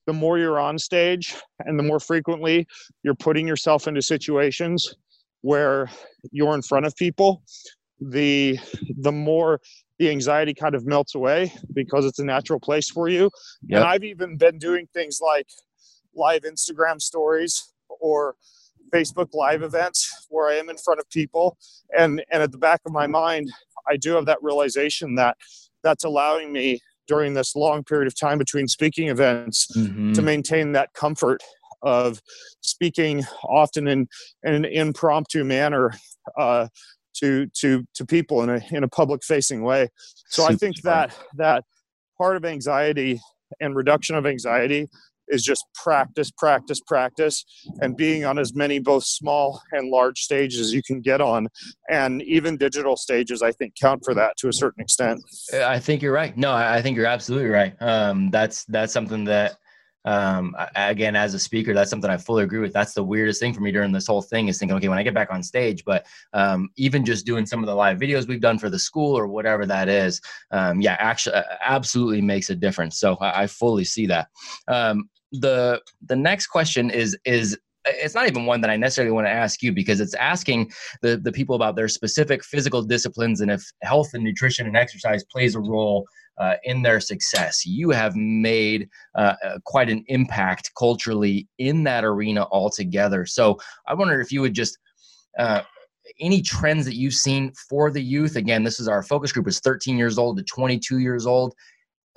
the 0.06 0.12
more 0.12 0.38
you're 0.38 0.60
on 0.60 0.78
stage 0.78 1.34
and 1.60 1.76
the 1.78 1.82
more 1.82 1.98
frequently 2.00 2.66
you're 3.02 3.14
putting 3.16 3.46
yourself 3.48 3.88
into 3.88 4.02
situations 4.02 4.94
where 5.42 5.90
you're 6.30 6.54
in 6.54 6.62
front 6.62 6.86
of 6.86 6.94
people, 6.96 7.42
the 8.00 8.58
the 8.98 9.12
more 9.12 9.60
the 9.98 10.08
anxiety 10.10 10.54
kind 10.54 10.74
of 10.74 10.86
melts 10.86 11.14
away 11.14 11.52
because 11.74 12.06
it's 12.06 12.18
a 12.18 12.24
natural 12.24 12.58
place 12.58 12.88
for 12.90 13.08
you. 13.08 13.30
Yep. 13.68 13.80
And 13.80 13.84
I've 13.88 14.04
even 14.04 14.36
been 14.36 14.58
doing 14.58 14.88
things 14.94 15.20
like 15.22 15.46
live 16.14 16.42
Instagram 16.42 17.00
stories 17.00 17.72
or 18.00 18.34
Facebook 18.92 19.28
live 19.34 19.62
events 19.62 20.26
where 20.30 20.48
I 20.48 20.54
am 20.54 20.68
in 20.70 20.76
front 20.78 21.00
of 21.00 21.08
people 21.10 21.58
and 21.96 22.24
and 22.32 22.42
at 22.42 22.50
the 22.52 22.58
back 22.58 22.80
of 22.86 22.92
my 22.92 23.06
mind 23.06 23.50
I 23.88 23.96
do 23.96 24.12
have 24.14 24.26
that 24.26 24.38
realization 24.42 25.14
that 25.16 25.36
that's 25.82 26.04
allowing 26.04 26.52
me 26.52 26.80
during 27.06 27.34
this 27.34 27.54
long 27.56 27.82
period 27.84 28.06
of 28.06 28.18
time 28.18 28.38
between 28.38 28.68
speaking 28.68 29.08
events 29.08 29.66
Mhm. 29.76 30.14
to 30.14 30.22
maintain 30.22 30.72
that 30.72 30.92
comfort 30.94 31.42
of 31.82 32.20
speaking 32.60 33.24
often 33.44 33.88
in, 33.88 34.08
in 34.42 34.54
an 34.54 34.64
impromptu 34.64 35.44
manner 35.44 35.92
uh, 36.38 36.68
to 37.16 37.46
to 37.60 37.84
to 37.94 38.06
people 38.06 38.42
in 38.42 38.50
a 38.50 38.60
in 38.70 38.84
a 38.84 38.88
public 38.88 39.22
facing 39.24 39.62
way. 39.62 39.88
So 40.28 40.44
I 40.44 40.54
think 40.54 40.78
smart. 40.78 41.10
that 41.10 41.18
that 41.36 41.64
part 42.18 42.36
of 42.36 42.44
anxiety 42.44 43.20
and 43.60 43.74
reduction 43.74 44.16
of 44.16 44.26
anxiety 44.26 44.88
is 45.30 45.42
just 45.44 45.64
practice, 45.74 46.30
practice, 46.36 46.80
practice, 46.80 47.44
and 47.80 47.96
being 47.96 48.24
on 48.24 48.36
as 48.36 48.52
many 48.54 48.80
both 48.80 49.04
small 49.04 49.62
and 49.70 49.88
large 49.88 50.18
stages 50.18 50.74
you 50.74 50.82
can 50.82 51.00
get 51.00 51.20
on, 51.20 51.46
and 51.88 52.20
even 52.22 52.56
digital 52.56 52.96
stages. 52.96 53.40
I 53.40 53.52
think 53.52 53.74
count 53.80 54.02
for 54.04 54.12
that 54.14 54.36
to 54.38 54.48
a 54.48 54.52
certain 54.52 54.82
extent. 54.82 55.22
I 55.54 55.78
think 55.78 56.02
you're 56.02 56.12
right. 56.12 56.36
No, 56.36 56.50
I 56.50 56.78
I 56.78 56.82
think 56.82 56.96
you're 56.96 57.06
absolutely 57.06 57.48
right. 57.48 57.74
Um, 57.80 58.30
that's 58.30 58.64
that's 58.64 58.92
something 58.92 59.24
that, 59.24 59.56
um, 60.04 60.56
again, 60.76 61.16
as 61.16 61.34
a 61.34 61.38
speaker, 61.38 61.74
that's 61.74 61.90
something 61.90 62.10
I 62.10 62.16
fully 62.16 62.44
agree 62.44 62.60
with. 62.60 62.72
That's 62.72 62.94
the 62.94 63.04
weirdest 63.04 63.40
thing 63.40 63.52
for 63.52 63.60
me 63.60 63.72
during 63.72 63.92
this 63.92 64.06
whole 64.06 64.22
thing 64.22 64.48
is 64.48 64.58
thinking, 64.58 64.76
okay, 64.76 64.88
when 64.88 64.98
I 64.98 65.02
get 65.02 65.14
back 65.14 65.30
on 65.30 65.42
stage, 65.42 65.84
but 65.84 66.06
um, 66.32 66.70
even 66.76 67.04
just 67.04 67.26
doing 67.26 67.46
some 67.46 67.60
of 67.60 67.66
the 67.66 67.74
live 67.74 67.98
videos 67.98 68.26
we've 68.26 68.40
done 68.40 68.58
for 68.58 68.70
the 68.70 68.78
school 68.78 69.16
or 69.16 69.26
whatever 69.26 69.66
that 69.66 69.88
is, 69.88 70.20
um, 70.50 70.80
yeah, 70.80 70.96
actually, 70.98 71.36
absolutely 71.64 72.22
makes 72.22 72.50
a 72.50 72.54
difference. 72.54 72.98
So 72.98 73.16
I, 73.16 73.42
I 73.42 73.46
fully 73.46 73.84
see 73.84 74.06
that. 74.06 74.28
Um, 74.68 75.08
the 75.32 75.80
the 76.06 76.16
next 76.16 76.48
question 76.48 76.90
is 76.90 77.16
is 77.24 77.56
it's 77.94 78.14
not 78.14 78.26
even 78.26 78.46
one 78.46 78.60
that 78.60 78.70
I 78.70 78.76
necessarily 78.76 79.12
want 79.12 79.26
to 79.26 79.32
ask 79.32 79.62
you 79.62 79.72
because 79.72 80.00
it's 80.00 80.14
asking 80.14 80.70
the, 81.02 81.16
the 81.16 81.32
people 81.32 81.56
about 81.56 81.76
their 81.76 81.88
specific 81.88 82.44
physical 82.44 82.82
disciplines 82.82 83.40
and 83.40 83.50
if 83.50 83.64
health 83.82 84.10
and 84.14 84.24
nutrition 84.24 84.66
and 84.66 84.76
exercise 84.76 85.24
plays 85.24 85.54
a 85.54 85.60
role 85.60 86.06
uh, 86.38 86.54
in 86.64 86.82
their 86.82 87.00
success. 87.00 87.66
You 87.66 87.90
have 87.90 88.16
made 88.16 88.88
uh, 89.14 89.34
uh, 89.44 89.58
quite 89.64 89.90
an 89.90 90.04
impact 90.08 90.70
culturally 90.76 91.46
in 91.58 91.84
that 91.84 92.04
arena 92.04 92.46
altogether. 92.50 93.26
So 93.26 93.58
I 93.86 93.94
wonder 93.94 94.20
if 94.20 94.32
you 94.32 94.40
would 94.40 94.54
just. 94.54 94.78
Uh, 95.38 95.62
any 96.18 96.42
trends 96.42 96.84
that 96.86 96.96
you've 96.96 97.14
seen 97.14 97.52
for 97.68 97.88
the 97.88 98.02
youth 98.02 98.34
again 98.34 98.64
this 98.64 98.80
is 98.80 98.88
our 98.88 99.00
focus 99.00 99.30
group 99.30 99.46
is 99.46 99.60
13 99.60 99.96
years 99.96 100.18
old 100.18 100.36
to 100.36 100.42
22 100.42 100.98
years 100.98 101.24
old 101.24 101.54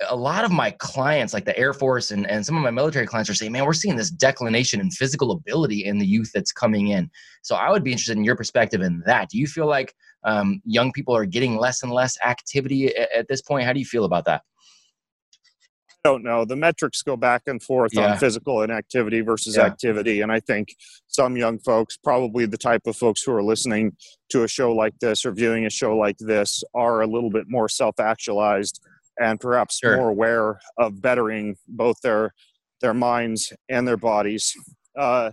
a 0.08 0.16
lot 0.16 0.44
of 0.44 0.50
my 0.50 0.72
clients, 0.72 1.32
like 1.32 1.44
the 1.44 1.56
Air 1.56 1.72
Force 1.72 2.10
and, 2.10 2.28
and 2.28 2.44
some 2.44 2.56
of 2.56 2.62
my 2.62 2.70
military 2.70 3.06
clients, 3.06 3.30
are 3.30 3.34
saying, 3.34 3.52
man, 3.52 3.64
we're 3.64 3.72
seeing 3.72 3.96
this 3.96 4.10
declination 4.10 4.80
in 4.80 4.90
physical 4.90 5.30
ability 5.30 5.84
in 5.84 5.98
the 5.98 6.06
youth 6.06 6.30
that's 6.34 6.52
coming 6.52 6.88
in. 6.88 7.10
So 7.42 7.54
I 7.54 7.70
would 7.70 7.84
be 7.84 7.92
interested 7.92 8.16
in 8.16 8.24
your 8.24 8.36
perspective 8.36 8.80
in 8.80 9.02
that. 9.06 9.30
Do 9.30 9.38
you 9.38 9.46
feel 9.46 9.66
like 9.66 9.94
um, 10.24 10.60
young 10.64 10.90
people 10.92 11.14
are 11.14 11.26
getting 11.26 11.56
less 11.56 11.82
and 11.82 11.92
less 11.92 12.18
activity 12.24 12.94
at, 12.96 13.12
at 13.12 13.28
this 13.28 13.40
point? 13.40 13.66
How 13.66 13.72
do 13.72 13.78
you 13.78 13.86
feel 13.86 14.04
about 14.04 14.24
that? 14.24 14.42
I 16.06 16.10
don't 16.10 16.22
know. 16.22 16.44
The 16.44 16.56
metrics 16.56 17.00
go 17.00 17.16
back 17.16 17.42
and 17.46 17.62
forth 17.62 17.92
Yeah. 17.94 18.12
on 18.12 18.18
physical 18.18 18.60
inactivity 18.62 19.22
versus 19.22 19.56
Yeah. 19.56 19.62
activity. 19.64 20.20
And 20.20 20.30
I 20.30 20.38
think 20.40 20.74
some 21.06 21.36
young 21.36 21.58
folks, 21.58 21.96
probably 21.96 22.44
the 22.44 22.58
type 22.58 22.82
of 22.86 22.94
folks 22.96 23.22
who 23.22 23.32
are 23.32 23.42
listening 23.42 23.96
to 24.28 24.42
a 24.42 24.48
show 24.48 24.72
like 24.72 24.98
this 25.00 25.24
or 25.24 25.32
viewing 25.32 25.64
a 25.64 25.70
show 25.70 25.96
like 25.96 26.18
this, 26.18 26.62
are 26.74 27.00
a 27.00 27.06
little 27.06 27.30
bit 27.30 27.46
more 27.48 27.70
self 27.70 27.98
actualized 28.00 28.80
and 29.18 29.40
perhaps 29.40 29.78
Sure. 29.78 29.96
more 29.96 30.08
aware 30.10 30.60
of 30.78 31.00
bettering 31.00 31.56
both 31.68 31.96
their 32.02 32.32
their 32.80 32.94
minds 32.94 33.52
and 33.68 33.86
their 33.88 33.96
bodies. 33.96 34.52
Uh, 34.98 35.30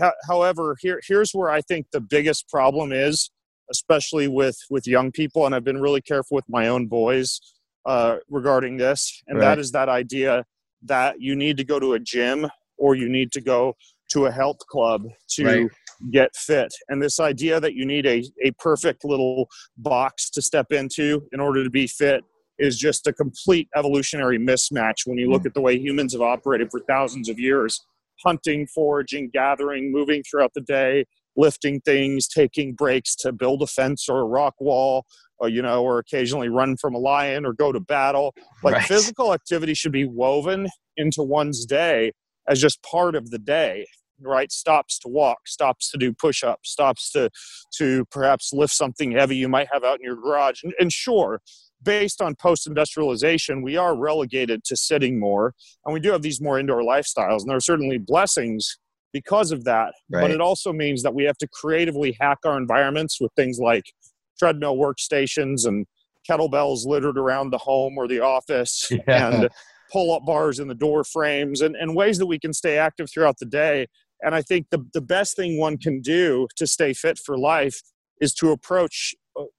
ho- 0.00 0.12
however, 0.26 0.76
here 0.80 1.00
here's 1.06 1.32
where 1.32 1.50
I 1.50 1.60
think 1.60 1.86
the 1.92 2.00
biggest 2.00 2.48
problem 2.48 2.92
is, 2.92 3.30
especially 3.70 4.28
with 4.28 4.56
with 4.70 4.86
young 4.86 5.12
people, 5.12 5.46
and 5.46 5.54
I've 5.54 5.64
been 5.64 5.80
really 5.80 6.00
careful 6.00 6.36
with 6.36 6.48
my 6.48 6.68
own 6.68 6.86
boys 6.86 7.40
uh, 7.86 8.16
regarding 8.28 8.76
this, 8.78 9.22
and 9.26 9.38
Right. 9.38 9.44
that 9.46 9.58
is 9.58 9.72
that 9.72 9.88
idea 9.88 10.44
that 10.82 11.20
you 11.20 11.34
need 11.36 11.56
to 11.58 11.64
go 11.64 11.78
to 11.80 11.94
a 11.94 11.98
gym 11.98 12.46
or 12.76 12.94
you 12.94 13.08
need 13.08 13.32
to 13.32 13.40
go 13.40 13.74
to 14.10 14.26
a 14.26 14.30
health 14.30 14.58
club 14.68 15.06
to 15.30 15.44
Right. 15.44 15.70
get 16.10 16.34
fit. 16.36 16.72
And 16.88 17.02
this 17.02 17.18
idea 17.20 17.58
that 17.60 17.74
you 17.74 17.86
need 17.86 18.04
a, 18.06 18.22
a 18.42 18.50
perfect 18.58 19.04
little 19.04 19.48
box 19.78 20.28
to 20.30 20.42
step 20.42 20.72
into 20.72 21.26
in 21.32 21.40
order 21.40 21.64
to 21.64 21.70
be 21.70 21.86
fit 21.86 22.22
is 22.58 22.78
just 22.78 23.06
a 23.06 23.12
complete 23.12 23.68
evolutionary 23.76 24.38
mismatch 24.38 25.06
when 25.06 25.18
you 25.18 25.30
look 25.30 25.42
mm. 25.42 25.46
at 25.46 25.54
the 25.54 25.60
way 25.60 25.78
humans 25.78 26.12
have 26.12 26.22
operated 26.22 26.70
for 26.70 26.80
thousands 26.80 27.28
of 27.28 27.38
years 27.38 27.80
hunting, 28.24 28.66
foraging, 28.66 29.28
gathering, 29.32 29.92
moving 29.92 30.22
throughout 30.22 30.52
the 30.54 30.60
day, 30.60 31.04
lifting 31.36 31.80
things, 31.80 32.28
taking 32.28 32.72
breaks 32.72 33.14
to 33.16 33.32
build 33.32 33.60
a 33.60 33.66
fence 33.66 34.08
or 34.08 34.20
a 34.20 34.24
rock 34.24 34.54
wall, 34.60 35.04
or 35.38 35.48
you 35.48 35.60
know, 35.60 35.82
or 35.82 35.98
occasionally 35.98 36.48
run 36.48 36.76
from 36.76 36.94
a 36.94 36.98
lion 36.98 37.44
or 37.44 37.52
go 37.52 37.72
to 37.72 37.80
battle. 37.80 38.34
Like 38.62 38.74
Right. 38.74 38.84
physical 38.84 39.34
activity 39.34 39.74
should 39.74 39.92
be 39.92 40.04
woven 40.04 40.68
into 40.96 41.22
one's 41.22 41.66
day 41.66 42.12
as 42.48 42.60
just 42.60 42.82
part 42.82 43.16
of 43.16 43.30
the 43.30 43.38
day 43.38 43.86
right 44.20 44.52
stops 44.52 44.98
to 45.00 45.08
walk 45.08 45.38
stops 45.46 45.90
to 45.90 45.98
do 45.98 46.12
push-ups 46.12 46.70
stops 46.70 47.10
to 47.10 47.28
to 47.76 48.04
perhaps 48.12 48.52
lift 48.52 48.72
something 48.72 49.10
heavy 49.10 49.36
you 49.36 49.48
might 49.48 49.66
have 49.72 49.82
out 49.82 49.98
in 49.98 50.04
your 50.04 50.14
garage 50.14 50.62
and, 50.62 50.72
and 50.78 50.92
sure 50.92 51.40
based 51.84 52.20
on 52.22 52.34
post-industrialization 52.34 53.62
we 53.62 53.76
are 53.76 53.96
relegated 53.96 54.64
to 54.64 54.76
sitting 54.76 55.18
more 55.18 55.54
and 55.84 55.94
we 55.94 56.00
do 56.00 56.10
have 56.10 56.22
these 56.22 56.40
more 56.40 56.58
indoor 56.58 56.82
lifestyles 56.82 57.40
and 57.40 57.48
there 57.48 57.56
are 57.56 57.60
certainly 57.60 57.98
blessings 57.98 58.78
because 59.12 59.52
of 59.52 59.64
that 59.64 59.92
but 60.22 60.30
it 60.30 60.40
also 60.40 60.72
means 60.72 61.02
that 61.02 61.14
we 61.14 61.24
have 61.24 61.38
to 61.38 61.48
creatively 61.48 62.16
hack 62.20 62.38
our 62.44 62.58
environments 62.58 63.20
with 63.20 63.30
things 63.36 63.58
like 63.58 63.84
treadmill 64.38 64.76
workstations 64.76 65.66
and 65.66 65.86
kettlebells 66.28 66.86
littered 66.86 67.18
around 67.18 67.50
the 67.50 67.58
home 67.58 67.96
or 67.98 68.08
the 68.08 68.20
office 68.20 68.90
Yeah. 69.08 69.30
and 69.30 69.48
pull-up 69.92 70.24
bars 70.24 70.58
in 70.58 70.66
the 70.66 70.74
door 70.74 71.04
frames 71.04 71.60
and, 71.60 71.76
and 71.76 71.94
ways 71.94 72.18
that 72.18 72.26
we 72.26 72.38
can 72.38 72.52
stay 72.52 72.78
active 72.78 73.08
throughout 73.12 73.36
the 73.38 73.46
day 73.46 73.86
and 74.22 74.34
i 74.34 74.42
think 74.42 74.66
the, 74.70 74.84
the 74.94 75.00
best 75.00 75.36
thing 75.36 75.58
one 75.58 75.76
can 75.78 76.00
do 76.00 76.48
to 76.56 76.66
stay 76.66 76.92
fit 76.92 77.18
for 77.18 77.38
life 77.38 77.80
is 78.20 78.32
to 78.34 78.50
approach 78.50 79.14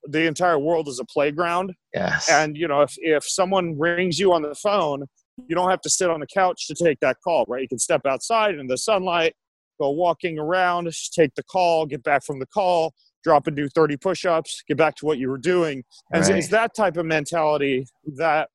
the 0.05 0.25
entire 0.25 0.58
world 0.60 0.88
is 0.88 1.00
a 1.00 1.05
playground 1.05 1.74
Yes. 1.94 2.29
and 2.29 2.55
you 2.58 2.67
know 2.67 2.82
if, 2.82 2.94
if 2.98 3.24
someone 3.27 3.77
rings 3.77 4.20
you 4.20 4.34
on 4.34 4.41
the 4.41 4.55
phone 4.55 5.03
you 5.48 5.55
don't 5.55 5.70
have 5.70 5.82
to 5.82 5.89
sit 5.89 6.10
on 6.10 6.20
the 6.22 6.27
couch 6.27 6.67
to 6.67 6.75
take 6.75 7.00
that 7.01 7.17
call 7.24 7.46
right 7.48 7.62
you 7.62 7.67
can 7.67 7.79
step 7.79 8.01
outside 8.05 8.55
in 8.55 8.67
the 8.67 8.77
sunlight 8.77 9.34
go 9.79 9.89
walking 9.89 10.39
around 10.39 10.89
take 11.13 11.34
the 11.36 11.44
call 11.44 11.86
get 11.86 12.03
back 12.03 12.24
from 12.25 12.39
the 12.39 12.46
call 12.48 12.94
drop 13.24 13.48
and 13.48 13.55
do 13.58 13.67
30 13.67 13.98
push-ups 13.98 14.63
get 14.67 14.77
back 14.77 14.96
to 14.96 15.05
what 15.05 15.17
you 15.17 15.29
were 15.29 15.38
doing 15.38 15.84
and 16.13 16.24
it's- 16.24 16.38
it's 16.38 16.48
that 16.50 16.74
type 16.75 16.96
of 16.98 17.05
mentality 17.05 17.86
that 18.15 18.50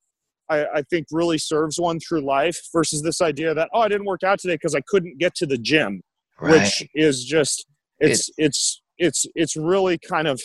I, 0.49 0.67
I 0.77 0.83
think 0.91 1.07
really 1.13 1.39
serves 1.39 1.79
one 1.79 2.01
through 2.01 2.23
life 2.23 2.59
versus 2.73 3.03
this 3.03 3.21
idea 3.21 3.53
that 3.55 3.69
oh 3.75 3.81
i 3.81 3.89
didn't 3.89 4.07
work 4.07 4.23
out 4.23 4.39
today 4.39 4.55
because 4.55 4.75
i 4.75 4.81
couldn't 4.89 5.19
get 5.19 5.35
to 5.37 5.47
the 5.47 5.59
gym 5.59 6.01
right. 6.41 6.53
which 6.63 6.89
is 6.95 7.25
just 7.25 7.67
it's 7.99 8.31
it's 8.39 8.81
it's 8.99 9.27
it's 9.35 9.57
really 9.57 9.99
kind 9.99 10.27
of 10.29 10.41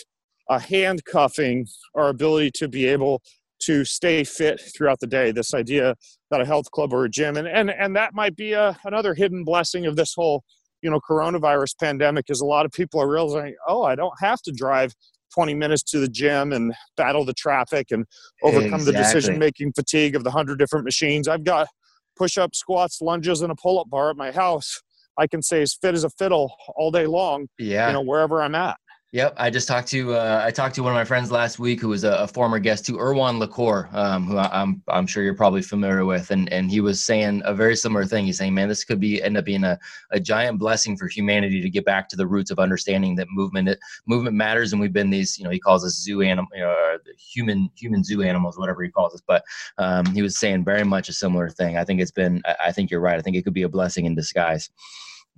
a 0.48 0.60
handcuffing 0.60 1.66
our 1.94 2.08
ability 2.08 2.50
to 2.52 2.68
be 2.68 2.86
able 2.86 3.22
to 3.58 3.84
stay 3.84 4.22
fit 4.22 4.60
throughout 4.76 5.00
the 5.00 5.06
day. 5.06 5.32
This 5.32 5.54
idea 5.54 5.94
that 6.30 6.40
a 6.40 6.44
health 6.44 6.70
club 6.70 6.92
or 6.92 7.04
a 7.04 7.10
gym 7.10 7.36
and 7.36 7.48
and, 7.48 7.70
and 7.70 7.96
that 7.96 8.14
might 8.14 8.36
be 8.36 8.52
a, 8.52 8.78
another 8.84 9.14
hidden 9.14 9.44
blessing 9.44 9.86
of 9.86 9.96
this 9.96 10.12
whole 10.14 10.42
you 10.82 10.90
know 10.90 11.00
coronavirus 11.08 11.78
pandemic 11.80 12.26
is 12.28 12.40
a 12.40 12.44
lot 12.44 12.66
of 12.66 12.72
people 12.72 13.00
are 13.00 13.08
realizing 13.08 13.54
oh 13.66 13.82
i 13.82 13.94
don't 13.94 14.12
have 14.20 14.42
to 14.42 14.52
drive 14.52 14.92
20 15.34 15.54
minutes 15.54 15.82
to 15.82 15.98
the 15.98 16.08
gym 16.08 16.52
and 16.52 16.72
battle 16.96 17.24
the 17.24 17.34
traffic 17.34 17.88
and 17.90 18.06
overcome 18.42 18.84
the 18.84 18.92
decision 18.92 19.38
making 19.38 19.72
fatigue 19.72 20.14
of 20.16 20.24
the 20.24 20.30
hundred 20.30 20.58
different 20.58 20.84
machines. 20.84 21.28
I've 21.28 21.44
got 21.44 21.68
push-up 22.16 22.54
squats 22.54 23.00
lunges 23.02 23.42
and 23.42 23.52
a 23.52 23.54
pull-up 23.54 23.90
bar 23.90 24.10
at 24.10 24.16
my 24.16 24.32
house. 24.32 24.80
I 25.18 25.26
can 25.26 25.42
say 25.42 25.62
as 25.62 25.74
fit 25.74 25.94
as 25.94 26.04
a 26.04 26.10
fiddle 26.10 26.54
all 26.76 26.90
day 26.90 27.06
long 27.06 27.48
yeah. 27.58 27.86
you 27.86 27.94
know 27.94 28.02
wherever 28.02 28.42
i'm 28.42 28.54
at 28.54 28.76
Yep, 29.16 29.32
I 29.38 29.48
just 29.48 29.66
talked 29.66 29.88
to 29.88 30.12
uh, 30.14 30.42
I 30.44 30.50
talked 30.50 30.74
to 30.74 30.82
one 30.82 30.92
of 30.92 30.94
my 30.94 31.04
friends 31.06 31.32
last 31.32 31.58
week 31.58 31.80
who 31.80 31.88
was 31.88 32.04
a, 32.04 32.12
a 32.16 32.28
former 32.28 32.58
guest 32.58 32.84
to 32.84 32.98
Erwan 32.98 33.38
Le 33.38 33.48
Corre, 33.48 33.88
um, 33.94 34.26
who 34.26 34.36
I, 34.36 34.60
am 34.60 34.82
I'm 34.88 35.06
sure 35.06 35.22
you're 35.22 35.32
probably 35.32 35.62
familiar 35.62 36.04
with, 36.04 36.30
and 36.30 36.52
and 36.52 36.70
he 36.70 36.82
was 36.82 37.02
saying 37.02 37.40
a 37.46 37.54
very 37.54 37.76
similar 37.76 38.04
thing. 38.04 38.26
He's 38.26 38.36
saying, 38.36 38.52
man, 38.52 38.68
this 38.68 38.84
could 38.84 39.00
be 39.00 39.22
end 39.22 39.38
up 39.38 39.46
being 39.46 39.64
a, 39.64 39.78
a 40.10 40.20
giant 40.20 40.58
blessing 40.58 40.98
for 40.98 41.08
humanity 41.08 41.62
to 41.62 41.70
get 41.70 41.86
back 41.86 42.10
to 42.10 42.16
the 42.16 42.26
roots 42.26 42.50
of 42.50 42.58
understanding 42.58 43.14
that 43.14 43.28
movement 43.30 43.70
it, 43.70 43.78
movement 44.06 44.36
matters, 44.36 44.72
and 44.72 44.82
we've 44.82 44.92
been 44.92 45.08
these 45.08 45.38
you 45.38 45.44
know 45.44 45.50
he 45.50 45.58
calls 45.58 45.82
us 45.82 45.94
zoo 45.94 46.20
animal, 46.20 46.50
you 46.54 46.98
human 47.16 47.70
human 47.74 48.04
zoo 48.04 48.20
animals, 48.20 48.58
whatever 48.58 48.82
he 48.82 48.90
calls 48.90 49.14
us. 49.14 49.22
But 49.26 49.44
um, 49.78 50.04
he 50.12 50.20
was 50.20 50.38
saying 50.38 50.62
very 50.62 50.84
much 50.84 51.08
a 51.08 51.14
similar 51.14 51.48
thing. 51.48 51.78
I 51.78 51.84
think 51.84 52.02
it's 52.02 52.10
been 52.10 52.42
I, 52.44 52.56
I 52.66 52.72
think 52.72 52.90
you're 52.90 53.00
right. 53.00 53.18
I 53.18 53.22
think 53.22 53.36
it 53.36 53.44
could 53.44 53.54
be 53.54 53.62
a 53.62 53.68
blessing 53.70 54.04
in 54.04 54.14
disguise. 54.14 54.68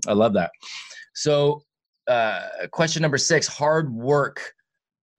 I 0.08 0.14
love 0.14 0.32
that. 0.32 0.50
So 1.14 1.62
uh, 2.08 2.66
question 2.72 3.02
number 3.02 3.18
six 3.18 3.46
hard 3.46 3.92
work 3.92 4.54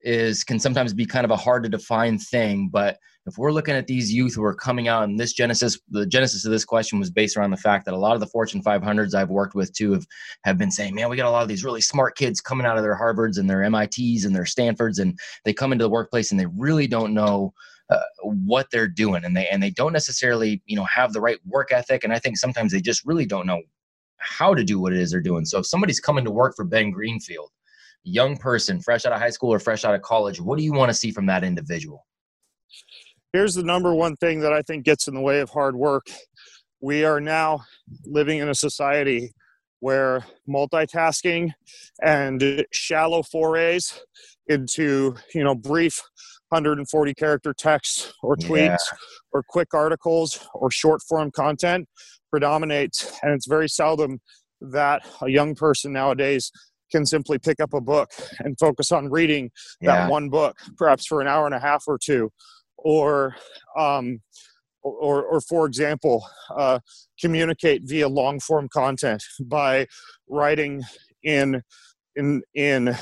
is 0.02 0.44
can 0.44 0.60
sometimes 0.60 0.94
be 0.94 1.06
kind 1.06 1.26
of 1.26 1.32
a 1.32 1.36
hard 1.36 1.64
to 1.64 1.70
define 1.70 2.18
thing 2.18 2.70
but 2.72 2.98
if 3.26 3.38
we're 3.38 3.52
looking 3.52 3.76
at 3.76 3.86
these 3.86 4.12
youth 4.12 4.34
who 4.34 4.44
are 4.44 4.56
coming 4.56 4.88
out 4.88 5.04
and 5.04 5.20
this 5.20 5.34
genesis 5.34 5.78
the 5.90 6.06
genesis 6.06 6.46
of 6.46 6.52
this 6.52 6.64
question 6.64 7.00
was 7.00 7.12
based 7.12 7.36
around 7.36 7.52
the 7.52 7.58
fact 7.58 7.86
that 7.86 7.94
a 7.94 7.98
lot 7.98 8.14
of 8.14 8.22
the 8.22 8.28
fortune 8.28 8.64
500s 8.64 9.14
i've 9.14 9.30
worked 9.30 9.56
with 9.56 9.74
too 9.74 9.92
have, 9.92 10.06
have 10.46 10.58
been 10.58 10.72
saying 10.72 10.96
man 10.96 11.10
we 11.10 11.18
got 11.18 11.28
a 11.28 11.32
lot 11.32 11.44
of 11.44 11.50
these 11.50 11.66
really 11.66 11.82
smart 11.82 12.16
kids 12.16 12.40
coming 12.40 12.66
out 12.66 12.78
of 12.78 12.84
their 12.84 12.98
harvards 12.98 13.38
and 13.38 13.50
their 13.50 13.70
mits 13.70 14.26
and 14.26 14.36
their 14.36 14.46
stanfords 14.46 15.00
and 15.00 15.20
they 15.44 15.54
come 15.54 15.74
into 15.74 15.84
the 15.84 15.90
workplace 15.90 16.32
and 16.32 16.40
they 16.40 16.48
really 16.58 16.88
don't 16.88 17.14
know 17.14 17.54
uh, 17.90 18.00
what 18.22 18.68
they're 18.72 18.88
doing 18.88 19.26
and 19.26 19.36
they 19.36 19.48
and 19.48 19.62
they 19.62 19.72
don't 19.72 19.94
necessarily 19.94 20.62
you 20.66 20.78
know 20.78 20.86
have 20.86 21.12
the 21.12 21.22
right 21.22 21.40
work 21.46 21.72
ethic 21.72 22.04
and 22.04 22.14
i 22.14 22.20
think 22.20 22.38
sometimes 22.38 22.72
they 22.72 22.82
just 22.82 23.06
really 23.06 23.26
don't 23.26 23.48
know 23.48 23.62
how 24.20 24.54
to 24.54 24.64
do 24.64 24.80
what 24.80 24.94
it 24.94 25.00
is 25.00 25.12
they're 25.12 25.22
doing. 25.22 25.46
So 25.46 25.60
if 25.60 25.66
somebody's 25.66 26.00
coming 26.00 26.26
to 26.26 26.32
work 26.32 26.56
for 26.56 26.66
Ben 26.66 26.92
Greenfield, 26.92 27.50
young 28.04 28.38
person, 28.38 28.82
fresh 28.82 29.06
out 29.06 29.14
of 29.14 29.20
high 29.20 29.30
school 29.30 29.52
or 29.52 29.60
fresh 29.60 29.86
out 29.86 29.96
of 29.96 30.02
college, 30.02 30.40
what 30.40 30.58
do 30.58 30.64
you 30.64 30.74
want 30.74 30.90
to 30.90 30.94
see 30.94 31.12
from 31.12 31.26
that 31.28 31.44
individual? 31.44 32.06
Here's 33.34 33.56
the 33.56 33.64
number 33.64 33.94
one 33.94 34.16
thing 34.18 34.40
that 34.40 34.54
I 34.54 34.62
think 34.64 34.86
gets 34.86 35.08
in 35.08 35.14
the 35.14 35.22
way 35.22 35.40
of 35.40 35.50
hard 35.50 35.76
work. 35.76 36.08
We 36.82 37.04
are 37.04 37.20
now 37.20 37.62
living 38.06 38.40
in 38.40 38.50
a 38.50 38.56
society 38.56 39.34
where 39.82 40.26
multitasking 40.48 41.52
and 42.02 42.66
shallow 42.72 43.24
forays 43.24 44.02
into, 44.48 45.16
you 45.34 45.44
know, 45.44 45.56
brief 45.56 46.02
140 46.50 47.14
character 47.14 47.54
text 47.54 48.14
or 48.24 48.36
tweets 48.36 48.66
yeah. 48.66 48.78
or 49.32 49.44
quick 49.48 49.74
articles 49.74 50.48
or 50.54 50.72
short 50.72 51.02
form 51.04 51.32
content 51.32 51.88
predominates 52.30 53.20
and 53.24 53.34
it's 53.34 53.48
very 53.48 53.70
seldom 53.70 54.20
that 54.62 55.02
a 55.22 55.30
young 55.30 55.56
person 55.56 55.94
nowadays 55.94 56.52
can 56.92 57.06
simply 57.06 57.38
pick 57.38 57.60
up 57.60 57.74
a 57.74 57.82
book 57.82 58.10
and 58.40 58.58
focus 58.60 58.92
on 58.92 59.10
reading 59.10 59.52
yeah. 59.82 59.96
that 59.96 60.12
one 60.12 60.30
book 60.30 60.58
perhaps 60.78 61.06
for 61.06 61.22
an 61.22 61.28
hour 61.28 61.46
and 61.46 61.56
a 61.56 61.60
half 61.60 61.84
or 61.88 61.98
two 61.98 62.30
or 62.78 63.36
um, 63.78 64.20
or, 64.82 65.24
or 65.24 65.42
for 65.42 65.66
example 65.66 66.26
uh, 66.58 66.80
communicate 67.20 67.82
via 67.86 68.08
long 68.08 68.40
form 68.40 68.68
content 68.70 69.24
by 69.42 69.86
writing 70.28 70.82
in 71.24 71.62
in 72.16 72.42
in 72.54 72.88
a, 72.88 72.96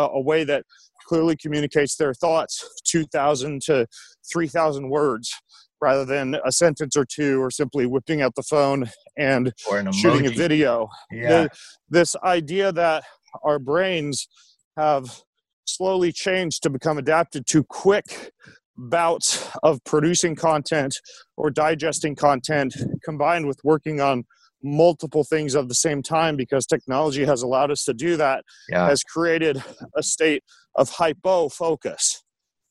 a 0.00 0.20
way 0.20 0.44
that 0.44 0.64
clearly 1.06 1.36
communicates 1.36 1.96
their 1.96 2.14
thoughts 2.14 2.80
2000 2.84 3.62
to 3.62 3.86
3000 4.32 4.88
words 4.88 5.32
rather 5.80 6.04
than 6.04 6.36
a 6.44 6.52
sentence 6.52 6.96
or 6.96 7.04
two 7.04 7.40
or 7.42 7.50
simply 7.50 7.86
whipping 7.86 8.22
out 8.22 8.34
the 8.34 8.42
phone 8.42 8.88
and 9.16 9.52
shooting 9.92 10.26
a 10.26 10.30
video 10.30 10.88
yeah. 11.10 11.28
The, 11.28 11.50
this 11.88 12.16
idea 12.16 12.72
that 12.72 13.04
our 13.42 13.58
brains 13.58 14.28
have 14.76 15.22
slowly 15.64 16.12
changed 16.12 16.62
to 16.62 16.70
become 16.70 16.98
adapted 16.98 17.46
to 17.46 17.64
quick 17.64 18.32
bouts 18.76 19.48
of 19.62 19.82
producing 19.84 20.34
content 20.34 20.98
or 21.36 21.50
digesting 21.50 22.14
content 22.14 22.74
combined 23.04 23.46
with 23.46 23.60
working 23.62 24.00
on 24.00 24.24
multiple 24.62 25.24
things 25.24 25.54
at 25.54 25.68
the 25.68 25.74
same 25.74 26.02
time 26.02 26.36
because 26.36 26.66
technology 26.66 27.24
has 27.24 27.42
allowed 27.42 27.70
us 27.70 27.84
to 27.84 27.94
do 27.94 28.16
that 28.16 28.44
yeah. 28.68 28.86
has 28.86 29.02
created 29.02 29.62
a 29.96 30.02
state 30.02 30.42
of 30.74 30.88
hypo 30.90 31.48
focus 31.48 32.22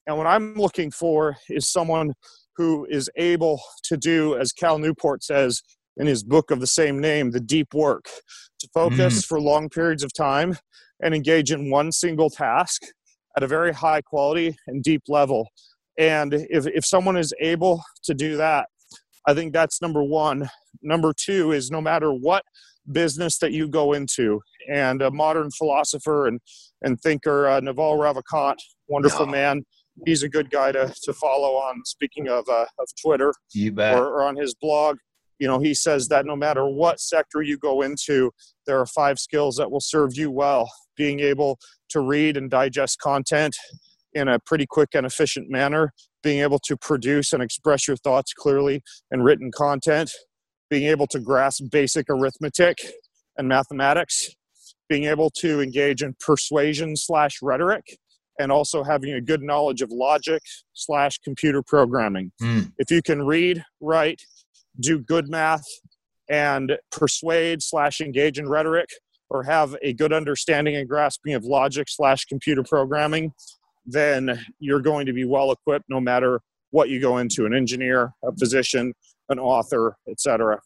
and 0.07 0.17
what 0.17 0.27
i'm 0.27 0.53
looking 0.55 0.91
for 0.91 1.35
is 1.49 1.67
someone 1.67 2.13
who 2.59 2.85
is 2.89 3.09
able 3.15 3.59
to 3.83 3.97
do 3.97 4.37
as 4.37 4.51
cal 4.51 4.77
newport 4.77 5.23
says 5.23 5.63
in 5.97 6.05
his 6.05 6.23
book 6.23 6.51
of 6.51 6.59
the 6.59 6.67
same 6.67 6.99
name 6.99 7.31
the 7.31 7.39
deep 7.39 7.73
work 7.73 8.05
to 8.59 8.67
focus 8.73 9.21
mm. 9.21 9.25
for 9.25 9.41
long 9.41 9.69
periods 9.69 10.03
of 10.03 10.13
time 10.13 10.55
and 11.01 11.15
engage 11.15 11.51
in 11.51 11.71
one 11.71 11.91
single 11.91 12.29
task 12.29 12.83
at 13.35 13.43
a 13.43 13.47
very 13.47 13.73
high 13.73 14.01
quality 14.01 14.55
and 14.67 14.83
deep 14.83 15.03
level 15.07 15.47
and 15.97 16.33
if, 16.33 16.67
if 16.67 16.85
someone 16.85 17.17
is 17.17 17.33
able 17.39 17.81
to 18.03 18.13
do 18.13 18.37
that 18.37 18.67
I 19.27 19.33
think 19.33 19.53
that's 19.53 19.81
number 19.81 20.03
one. 20.03 20.49
Number 20.81 21.13
two 21.13 21.51
is 21.51 21.69
no 21.69 21.81
matter 21.81 22.11
what 22.11 22.43
business 22.91 23.37
that 23.39 23.51
you 23.51 23.67
go 23.67 23.93
into, 23.93 24.41
and 24.71 25.03
a 25.03 25.11
modern 25.11 25.51
philosopher 25.51 26.27
and, 26.27 26.39
and 26.81 26.99
thinker, 26.99 27.47
uh, 27.47 27.59
Naval 27.59 27.97
Ravikant, 27.97 28.55
wonderful 28.87 29.25
yeah. 29.27 29.31
man. 29.31 29.63
He's 30.05 30.23
a 30.23 30.29
good 30.29 30.49
guy 30.49 30.71
to, 30.71 30.93
to 31.03 31.13
follow 31.13 31.55
on. 31.55 31.83
Speaking 31.85 32.27
of, 32.27 32.47
uh, 32.49 32.65
of 32.79 32.87
Twitter 33.01 33.33
or, 33.95 34.07
or 34.07 34.23
on 34.23 34.35
his 34.35 34.55
blog, 34.55 34.97
you 35.39 35.47
know, 35.47 35.59
he 35.59 35.73
says 35.73 36.09
that 36.09 36.25
no 36.25 36.35
matter 36.35 36.67
what 36.67 36.99
sector 36.99 37.41
you 37.41 37.57
go 37.57 37.81
into, 37.81 38.31
there 38.67 38.79
are 38.79 38.85
five 38.85 39.19
skills 39.19 39.55
that 39.55 39.71
will 39.71 39.79
serve 39.79 40.15
you 40.15 40.29
well. 40.29 40.69
Being 40.97 41.21
able 41.21 41.57
to 41.89 42.01
read 42.01 42.35
and 42.35 42.49
digest 42.49 42.99
content 42.99 43.55
in 44.13 44.27
a 44.27 44.39
pretty 44.39 44.65
quick 44.65 44.89
and 44.93 45.05
efficient 45.05 45.49
manner, 45.49 45.93
being 46.23 46.41
able 46.41 46.59
to 46.59 46.75
produce 46.75 47.31
and 47.31 47.41
express 47.41 47.87
your 47.87 47.97
thoughts 47.97 48.33
clearly 48.33 48.81
in 49.11 49.21
written 49.21 49.51
content, 49.55 50.11
being 50.69 50.83
able 50.83 51.07
to 51.07 51.19
grasp 51.19 51.63
basic 51.71 52.07
arithmetic 52.09 52.77
and 53.37 53.47
mathematics, 53.47 54.29
being 54.89 55.05
able 55.05 55.29
to 55.29 55.61
engage 55.61 56.01
in 56.01 56.15
persuasion 56.19 56.95
slash 56.97 57.37
rhetoric, 57.41 57.97
and 58.39 58.51
also 58.51 58.83
having 58.83 59.13
a 59.13 59.21
good 59.21 59.43
knowledge 59.43 59.81
of 59.81 59.91
logic 59.91 60.41
slash 60.73 61.19
computer 61.19 61.61
programming. 61.61 62.31
Mm. 62.41 62.71
If 62.77 62.89
you 62.89 63.01
can 63.01 63.21
read, 63.23 63.63
write, 63.81 64.23
do 64.79 64.99
good 64.99 65.29
math, 65.29 65.65
and 66.29 66.77
persuade 66.91 67.61
slash 67.61 68.01
engage 68.01 68.39
in 68.39 68.47
rhetoric, 68.47 68.87
or 69.29 69.43
have 69.43 69.75
a 69.83 69.93
good 69.93 70.13
understanding 70.13 70.75
and 70.75 70.87
grasping 70.87 71.33
of 71.33 71.43
logic 71.43 71.87
slash 71.89 72.25
computer 72.25 72.63
programming, 72.63 73.31
then 73.85 74.39
you're 74.59 74.81
going 74.81 75.05
to 75.05 75.13
be 75.13 75.25
well 75.25 75.51
equipped 75.51 75.85
no 75.89 75.99
matter 75.99 76.41
what 76.71 76.89
you 76.89 76.99
go 76.99 77.17
into 77.17 77.45
an 77.45 77.53
engineer, 77.53 78.11
a 78.23 78.31
physician, 78.35 78.93
an 79.29 79.39
author, 79.39 79.95
etc. 80.09 80.59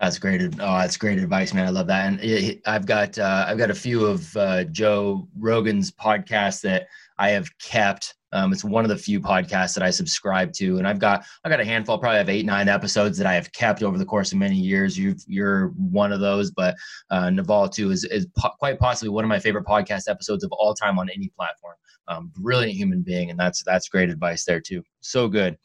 That's 0.00 0.18
great. 0.18 0.40
Oh, 0.42 0.78
that's 0.78 0.96
great 0.96 1.18
advice, 1.18 1.52
man. 1.52 1.66
I 1.66 1.70
love 1.70 1.88
that. 1.88 2.06
And 2.06 2.60
I've 2.66 2.86
got 2.86 3.18
uh, 3.18 3.46
I've 3.48 3.58
got 3.58 3.70
a 3.70 3.74
few 3.74 4.06
of 4.06 4.36
uh, 4.36 4.64
Joe 4.64 5.28
Rogan's 5.36 5.90
podcasts 5.90 6.60
that 6.62 6.86
I 7.18 7.30
have 7.30 7.56
kept. 7.58 8.14
Um, 8.32 8.52
it's 8.52 8.64
one 8.64 8.84
of 8.84 8.88
the 8.88 8.96
few 8.96 9.20
podcasts 9.20 9.74
that 9.74 9.82
I 9.82 9.90
subscribe 9.90 10.52
to, 10.54 10.78
and 10.78 10.86
I've 10.86 10.98
got 10.98 11.24
I 11.44 11.48
got 11.48 11.60
a 11.60 11.64
handful, 11.64 11.98
probably 11.98 12.18
have 12.18 12.28
eight 12.28 12.46
nine 12.46 12.68
episodes 12.68 13.18
that 13.18 13.26
I 13.26 13.34
have 13.34 13.52
kept 13.52 13.82
over 13.82 13.98
the 13.98 14.04
course 14.04 14.32
of 14.32 14.38
many 14.38 14.56
years. 14.56 14.98
You 14.98 15.14
you're 15.26 15.68
one 15.68 16.12
of 16.12 16.20
those, 16.20 16.50
but 16.50 16.74
uh, 17.10 17.30
Naval 17.30 17.68
too 17.68 17.90
is 17.90 18.04
is 18.04 18.26
po- 18.36 18.52
quite 18.58 18.78
possibly 18.78 19.10
one 19.10 19.24
of 19.24 19.28
my 19.28 19.38
favorite 19.38 19.64
podcast 19.64 20.08
episodes 20.08 20.44
of 20.44 20.52
all 20.52 20.74
time 20.74 20.98
on 20.98 21.08
any 21.10 21.28
platform 21.36 21.74
um, 22.08 22.32
brilliant 22.34 22.74
human 22.74 23.02
being, 23.02 23.30
and 23.30 23.38
that's 23.38 23.62
that's 23.62 23.88
great 23.88 24.10
advice 24.10 24.44
there 24.44 24.60
too. 24.60 24.82
So 25.00 25.28
good. 25.28 25.56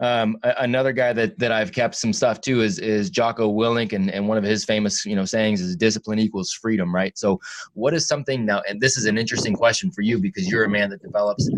Um, 0.00 0.38
a- 0.42 0.54
another 0.58 0.92
guy 0.92 1.12
that 1.12 1.38
that 1.38 1.52
I've 1.52 1.72
kept 1.72 1.96
some 1.96 2.12
stuff 2.12 2.40
too 2.40 2.62
is 2.62 2.78
is 2.78 3.10
Jocko 3.10 3.52
Willink, 3.52 3.92
and 3.92 4.10
and 4.10 4.28
one 4.28 4.38
of 4.38 4.44
his 4.44 4.64
famous 4.64 5.04
you 5.04 5.16
know 5.16 5.24
sayings 5.24 5.60
is 5.60 5.76
discipline 5.76 6.18
equals 6.18 6.52
freedom, 6.52 6.94
right? 6.94 7.16
So 7.18 7.40
what 7.74 7.94
is 7.94 8.06
something 8.06 8.46
now? 8.46 8.62
And 8.68 8.80
this 8.80 8.96
is 8.96 9.04
an 9.06 9.18
interesting 9.18 9.54
question 9.54 9.90
for 9.90 10.02
you 10.02 10.18
because 10.18 10.48
you're 10.48 10.64
a 10.64 10.70
man 10.70 10.90
that 10.90 11.02
develops. 11.02 11.50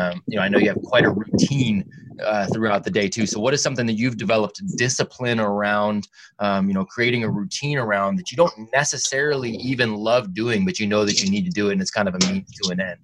Um, 0.00 0.22
you 0.26 0.36
know, 0.36 0.42
I 0.42 0.48
know 0.48 0.58
you 0.58 0.68
have 0.68 0.82
quite 0.82 1.04
a 1.04 1.10
routine 1.10 1.84
uh, 2.24 2.46
throughout 2.46 2.84
the 2.84 2.90
day 2.90 3.08
too. 3.08 3.26
So, 3.26 3.40
what 3.40 3.54
is 3.54 3.62
something 3.62 3.86
that 3.86 3.94
you've 3.94 4.16
developed 4.16 4.62
discipline 4.76 5.40
around? 5.40 6.08
Um, 6.38 6.68
you 6.68 6.74
know, 6.74 6.84
creating 6.84 7.24
a 7.24 7.30
routine 7.30 7.78
around 7.78 8.16
that 8.16 8.30
you 8.30 8.36
don't 8.36 8.52
necessarily 8.72 9.50
even 9.52 9.94
love 9.94 10.34
doing, 10.34 10.64
but 10.64 10.78
you 10.78 10.86
know 10.86 11.04
that 11.04 11.22
you 11.22 11.30
need 11.30 11.44
to 11.44 11.50
do 11.50 11.68
it, 11.68 11.72
and 11.72 11.80
it's 11.80 11.90
kind 11.90 12.08
of 12.08 12.14
a 12.14 12.18
means 12.32 12.50
to 12.62 12.70
an 12.70 12.80
end. 12.80 12.98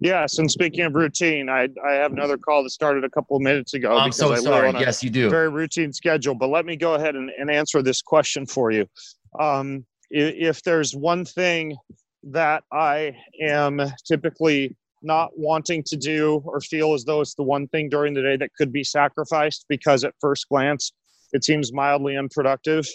Yes, 0.00 0.38
and 0.38 0.50
speaking 0.50 0.84
of 0.84 0.94
routine, 0.94 1.48
I 1.48 1.68
I 1.84 1.92
have 1.92 2.12
another 2.12 2.38
call 2.38 2.62
that 2.62 2.70
started 2.70 3.04
a 3.04 3.10
couple 3.10 3.36
of 3.36 3.42
minutes 3.42 3.74
ago. 3.74 3.96
I'm 3.96 4.12
so 4.12 4.34
sorry. 4.36 4.72
yes, 4.72 5.02
you 5.02 5.10
do. 5.10 5.28
Very 5.28 5.50
routine 5.50 5.92
schedule, 5.92 6.34
but 6.34 6.48
let 6.48 6.64
me 6.64 6.76
go 6.76 6.94
ahead 6.94 7.14
and, 7.14 7.30
and 7.38 7.50
answer 7.50 7.82
this 7.82 8.00
question 8.00 8.46
for 8.46 8.70
you. 8.70 8.86
Um, 9.38 9.84
if, 10.10 10.34
if 10.56 10.62
there's 10.62 10.94
one 10.94 11.24
thing 11.24 11.76
that 12.22 12.64
I 12.72 13.16
am 13.42 13.82
typically 14.06 14.74
not 15.04 15.30
wanting 15.36 15.82
to 15.86 15.96
do 15.96 16.42
or 16.44 16.60
feel 16.60 16.94
as 16.94 17.04
though 17.04 17.20
it's 17.20 17.34
the 17.34 17.42
one 17.42 17.68
thing 17.68 17.88
during 17.88 18.14
the 18.14 18.22
day 18.22 18.36
that 18.36 18.50
could 18.56 18.72
be 18.72 18.82
sacrificed 18.82 19.66
because 19.68 20.04
at 20.04 20.14
first 20.20 20.48
glance 20.48 20.92
it 21.32 21.44
seems 21.44 21.72
mildly 21.72 22.16
unproductive, 22.16 22.86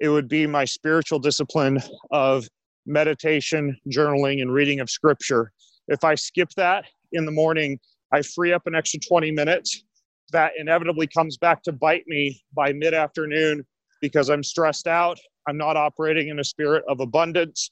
it 0.00 0.08
would 0.08 0.28
be 0.28 0.46
my 0.46 0.64
spiritual 0.64 1.18
discipline 1.18 1.80
of 2.10 2.48
meditation, 2.86 3.76
journaling, 3.88 4.42
and 4.42 4.52
reading 4.52 4.80
of 4.80 4.90
scripture. 4.90 5.52
If 5.88 6.04
I 6.04 6.14
skip 6.14 6.50
that 6.56 6.86
in 7.12 7.24
the 7.24 7.32
morning, 7.32 7.78
I 8.12 8.22
free 8.22 8.52
up 8.52 8.66
an 8.66 8.74
extra 8.74 9.00
20 9.00 9.30
minutes. 9.30 9.84
That 10.32 10.52
inevitably 10.58 11.06
comes 11.06 11.36
back 11.36 11.62
to 11.64 11.72
bite 11.72 12.04
me 12.06 12.42
by 12.54 12.72
mid 12.72 12.94
afternoon 12.94 13.64
because 14.00 14.30
I'm 14.30 14.42
stressed 14.42 14.86
out. 14.86 15.18
I'm 15.46 15.56
not 15.56 15.76
operating 15.76 16.28
in 16.28 16.40
a 16.40 16.44
spirit 16.44 16.84
of 16.88 17.00
abundance. 17.00 17.70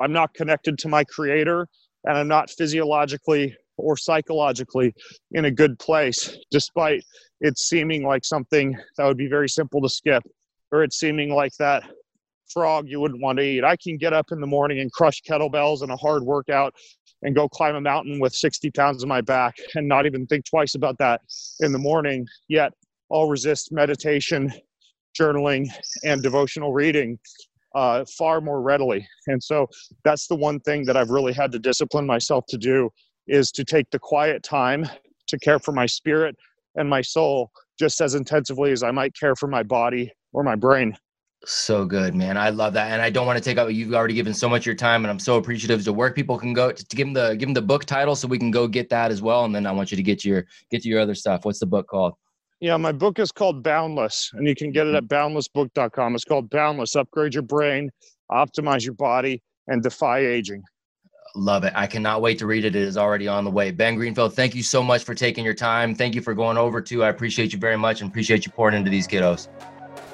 I'm 0.00 0.12
not 0.12 0.34
connected 0.34 0.78
to 0.78 0.88
my 0.88 1.04
creator, 1.04 1.66
and 2.06 2.16
I'm 2.16 2.28
not 2.28 2.50
physiologically 2.50 3.54
or 3.76 3.96
psychologically 3.96 4.94
in 5.32 5.44
a 5.44 5.50
good 5.50 5.78
place, 5.78 6.36
despite 6.50 7.02
it 7.40 7.58
seeming 7.58 8.04
like 8.06 8.24
something 8.24 8.76
that 8.96 9.04
would 9.04 9.18
be 9.18 9.28
very 9.28 9.48
simple 9.48 9.82
to 9.82 9.88
skip, 9.88 10.22
or 10.72 10.82
it 10.82 10.94
seeming 10.94 11.34
like 11.34 11.52
that 11.58 11.82
frog 12.48 12.88
you 12.88 13.00
wouldn't 13.00 13.20
want 13.20 13.38
to 13.38 13.44
eat. 13.44 13.64
I 13.64 13.76
can 13.76 13.96
get 13.96 14.12
up 14.12 14.32
in 14.32 14.40
the 14.40 14.46
morning 14.46 14.80
and 14.80 14.90
crush 14.92 15.20
kettlebells 15.28 15.82
and 15.82 15.90
a 15.90 15.96
hard 15.96 16.22
workout 16.22 16.74
and 17.22 17.34
go 17.34 17.48
climb 17.48 17.74
a 17.74 17.80
mountain 17.80 18.20
with 18.20 18.32
60 18.32 18.70
pounds 18.70 19.02
on 19.02 19.08
my 19.08 19.20
back 19.20 19.56
and 19.74 19.88
not 19.88 20.06
even 20.06 20.26
think 20.26 20.44
twice 20.44 20.74
about 20.74 20.96
that 20.98 21.22
in 21.60 21.72
the 21.72 21.78
morning. 21.78 22.26
Yet 22.48 22.72
I'll 23.10 23.28
resist 23.28 23.72
meditation, 23.72 24.52
journaling, 25.18 25.68
and 26.04 26.22
devotional 26.22 26.72
reading 26.72 27.18
uh, 27.74 28.04
far 28.16 28.40
more 28.40 28.62
readily. 28.62 29.06
And 29.26 29.42
so 29.42 29.68
that's 30.04 30.26
the 30.26 30.36
one 30.36 30.60
thing 30.60 30.84
that 30.86 30.96
I've 30.96 31.10
really 31.10 31.32
had 31.32 31.52
to 31.52 31.58
discipline 31.58 32.06
myself 32.06 32.44
to 32.48 32.58
do 32.58 32.90
is 33.26 33.50
to 33.52 33.64
take 33.64 33.90
the 33.90 33.98
quiet 33.98 34.42
time 34.42 34.88
to 35.26 35.38
care 35.38 35.58
for 35.58 35.72
my 35.72 35.86
spirit 35.86 36.36
and 36.76 36.88
my 36.88 37.02
soul 37.02 37.50
just 37.78 38.00
as 38.00 38.14
intensively 38.14 38.72
as 38.72 38.82
I 38.82 38.90
might 38.90 39.14
care 39.14 39.34
for 39.36 39.48
my 39.48 39.62
body 39.62 40.12
or 40.32 40.42
my 40.42 40.54
brain. 40.54 40.96
So 41.44 41.84
good, 41.84 42.14
man. 42.14 42.36
I 42.36 42.48
love 42.50 42.72
that, 42.72 42.90
and 42.90 43.00
I 43.00 43.10
don't 43.10 43.26
want 43.26 43.36
to 43.36 43.44
take 43.44 43.56
up. 43.58 43.70
You've 43.70 43.94
already 43.94 44.14
given 44.14 44.34
so 44.34 44.48
much 44.48 44.62
of 44.62 44.66
your 44.66 44.74
time, 44.74 45.04
and 45.04 45.10
I'm 45.10 45.18
so 45.18 45.36
appreciative 45.36 45.84
to 45.84 45.92
where 45.92 46.10
people 46.12 46.38
can 46.38 46.52
go 46.52 46.72
to, 46.72 46.84
to 46.84 46.96
give 46.96 47.06
them 47.06 47.14
the 47.14 47.36
give 47.36 47.46
them 47.46 47.54
the 47.54 47.62
book 47.62 47.84
title 47.84 48.16
so 48.16 48.26
we 48.26 48.38
can 48.38 48.50
go 48.50 48.66
get 48.66 48.88
that 48.88 49.12
as 49.12 49.22
well. 49.22 49.44
And 49.44 49.54
then 49.54 49.66
I 49.66 49.70
want 49.70 49.92
you 49.92 49.96
to 49.96 50.02
get 50.02 50.24
your 50.24 50.46
get 50.70 50.82
to 50.82 50.88
your 50.88 50.98
other 50.98 51.14
stuff. 51.14 51.44
What's 51.44 51.60
the 51.60 51.66
book 51.66 51.86
called? 51.86 52.14
Yeah, 52.60 52.76
my 52.78 52.92
book 52.92 53.18
is 53.18 53.30
called 53.32 53.62
Boundless, 53.62 54.30
and 54.32 54.46
you 54.46 54.54
can 54.54 54.72
get 54.72 54.86
it 54.86 54.94
mm-hmm. 54.94 54.96
at 54.96 55.08
boundlessbook.com. 55.08 56.14
It's 56.14 56.24
called 56.24 56.48
Boundless: 56.48 56.96
Upgrade 56.96 57.34
Your 57.34 57.42
Brain, 57.42 57.90
Optimize 58.30 58.84
Your 58.84 58.94
Body, 58.94 59.42
and 59.68 59.82
Defy 59.82 60.20
Aging. 60.20 60.62
Love 61.34 61.64
it. 61.64 61.72
I 61.76 61.86
cannot 61.86 62.22
wait 62.22 62.38
to 62.38 62.46
read 62.46 62.64
it. 62.64 62.74
It 62.74 62.82
is 62.82 62.96
already 62.96 63.28
on 63.28 63.44
the 63.44 63.50
way. 63.50 63.70
Ben 63.70 63.96
Greenfield, 63.96 64.34
thank 64.34 64.54
you 64.54 64.62
so 64.62 64.82
much 64.82 65.04
for 65.04 65.14
taking 65.14 65.44
your 65.44 65.54
time. 65.54 65.94
Thank 65.94 66.14
you 66.14 66.22
for 66.22 66.32
going 66.32 66.56
over 66.56 66.80
too. 66.80 67.04
I 67.04 67.10
appreciate 67.10 67.52
you 67.52 67.58
very 67.58 67.76
much 67.76 68.00
and 68.00 68.10
appreciate 68.10 68.46
you 68.46 68.52
pouring 68.52 68.74
into 68.74 68.90
these 68.90 69.06
kiddos. 69.06 69.48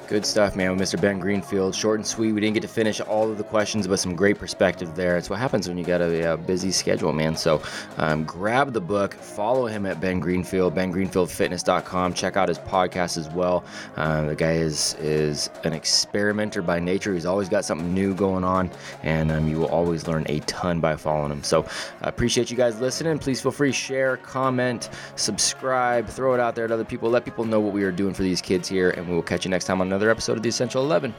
Good 0.09 0.25
stuff, 0.25 0.57
man, 0.57 0.75
with 0.75 0.81
Mr. 0.81 0.99
Ben 0.99 1.17
Greenfield. 1.17 1.73
Short 1.73 1.97
and 1.97 2.05
sweet. 2.05 2.33
We 2.33 2.41
didn't 2.41 2.55
get 2.55 2.61
to 2.63 2.67
finish 2.67 2.99
all 2.99 3.31
of 3.31 3.37
the 3.37 3.43
questions, 3.43 3.87
but 3.87 3.99
some 3.99 4.17
great 4.17 4.37
perspective 4.37 4.95
there. 4.97 5.15
It's 5.15 5.29
what 5.29 5.39
happens 5.39 5.69
when 5.69 5.77
you 5.77 5.85
got 5.85 6.01
a, 6.01 6.33
a 6.33 6.37
busy 6.37 6.71
schedule, 6.71 7.13
man. 7.13 7.37
So 7.37 7.61
um, 7.97 8.25
grab 8.25 8.73
the 8.73 8.81
book, 8.81 9.13
follow 9.13 9.65
him 9.65 9.85
at 9.85 10.01
Ben 10.01 10.19
Greenfield, 10.19 10.75
bengreenfieldfitness.com. 10.75 12.13
Check 12.15 12.35
out 12.35 12.49
his 12.49 12.59
podcast 12.59 13.17
as 13.17 13.29
well. 13.29 13.63
Uh, 13.95 14.25
the 14.25 14.35
guy 14.35 14.53
is 14.53 14.95
is 14.95 15.49
an 15.63 15.71
experimenter 15.71 16.61
by 16.61 16.81
nature. 16.81 17.13
He's 17.13 17.25
always 17.25 17.47
got 17.47 17.63
something 17.63 17.93
new 17.93 18.13
going 18.13 18.43
on, 18.43 18.71
and 19.03 19.31
um, 19.31 19.47
you 19.47 19.57
will 19.57 19.69
always 19.69 20.05
learn 20.05 20.25
a 20.27 20.39
ton 20.41 20.81
by 20.81 20.97
following 20.97 21.31
him. 21.31 21.43
So 21.43 21.65
I 22.01 22.09
appreciate 22.09 22.51
you 22.51 22.57
guys 22.57 22.77
listening. 22.81 23.19
Please 23.19 23.41
feel 23.41 23.51
free 23.51 23.69
to 23.69 23.77
share, 23.77 24.17
comment, 24.17 24.89
subscribe, 25.15 26.07
throw 26.07 26.33
it 26.33 26.41
out 26.41 26.55
there 26.55 26.67
to 26.67 26.73
other 26.73 26.83
people. 26.83 27.09
Let 27.09 27.23
people 27.23 27.45
know 27.45 27.61
what 27.61 27.73
we 27.73 27.83
are 27.83 27.91
doing 27.91 28.13
for 28.13 28.23
these 28.23 28.41
kids 28.41 28.67
here, 28.67 28.89
and 28.91 29.07
we 29.07 29.15
will 29.15 29.23
catch 29.23 29.45
you 29.45 29.49
next 29.49 29.65
time 29.65 29.79
on 29.79 29.92
another 29.93 30.09
episode 30.09 30.37
of 30.37 30.43
The 30.43 30.49
Essential 30.49 30.83
11. 30.83 31.13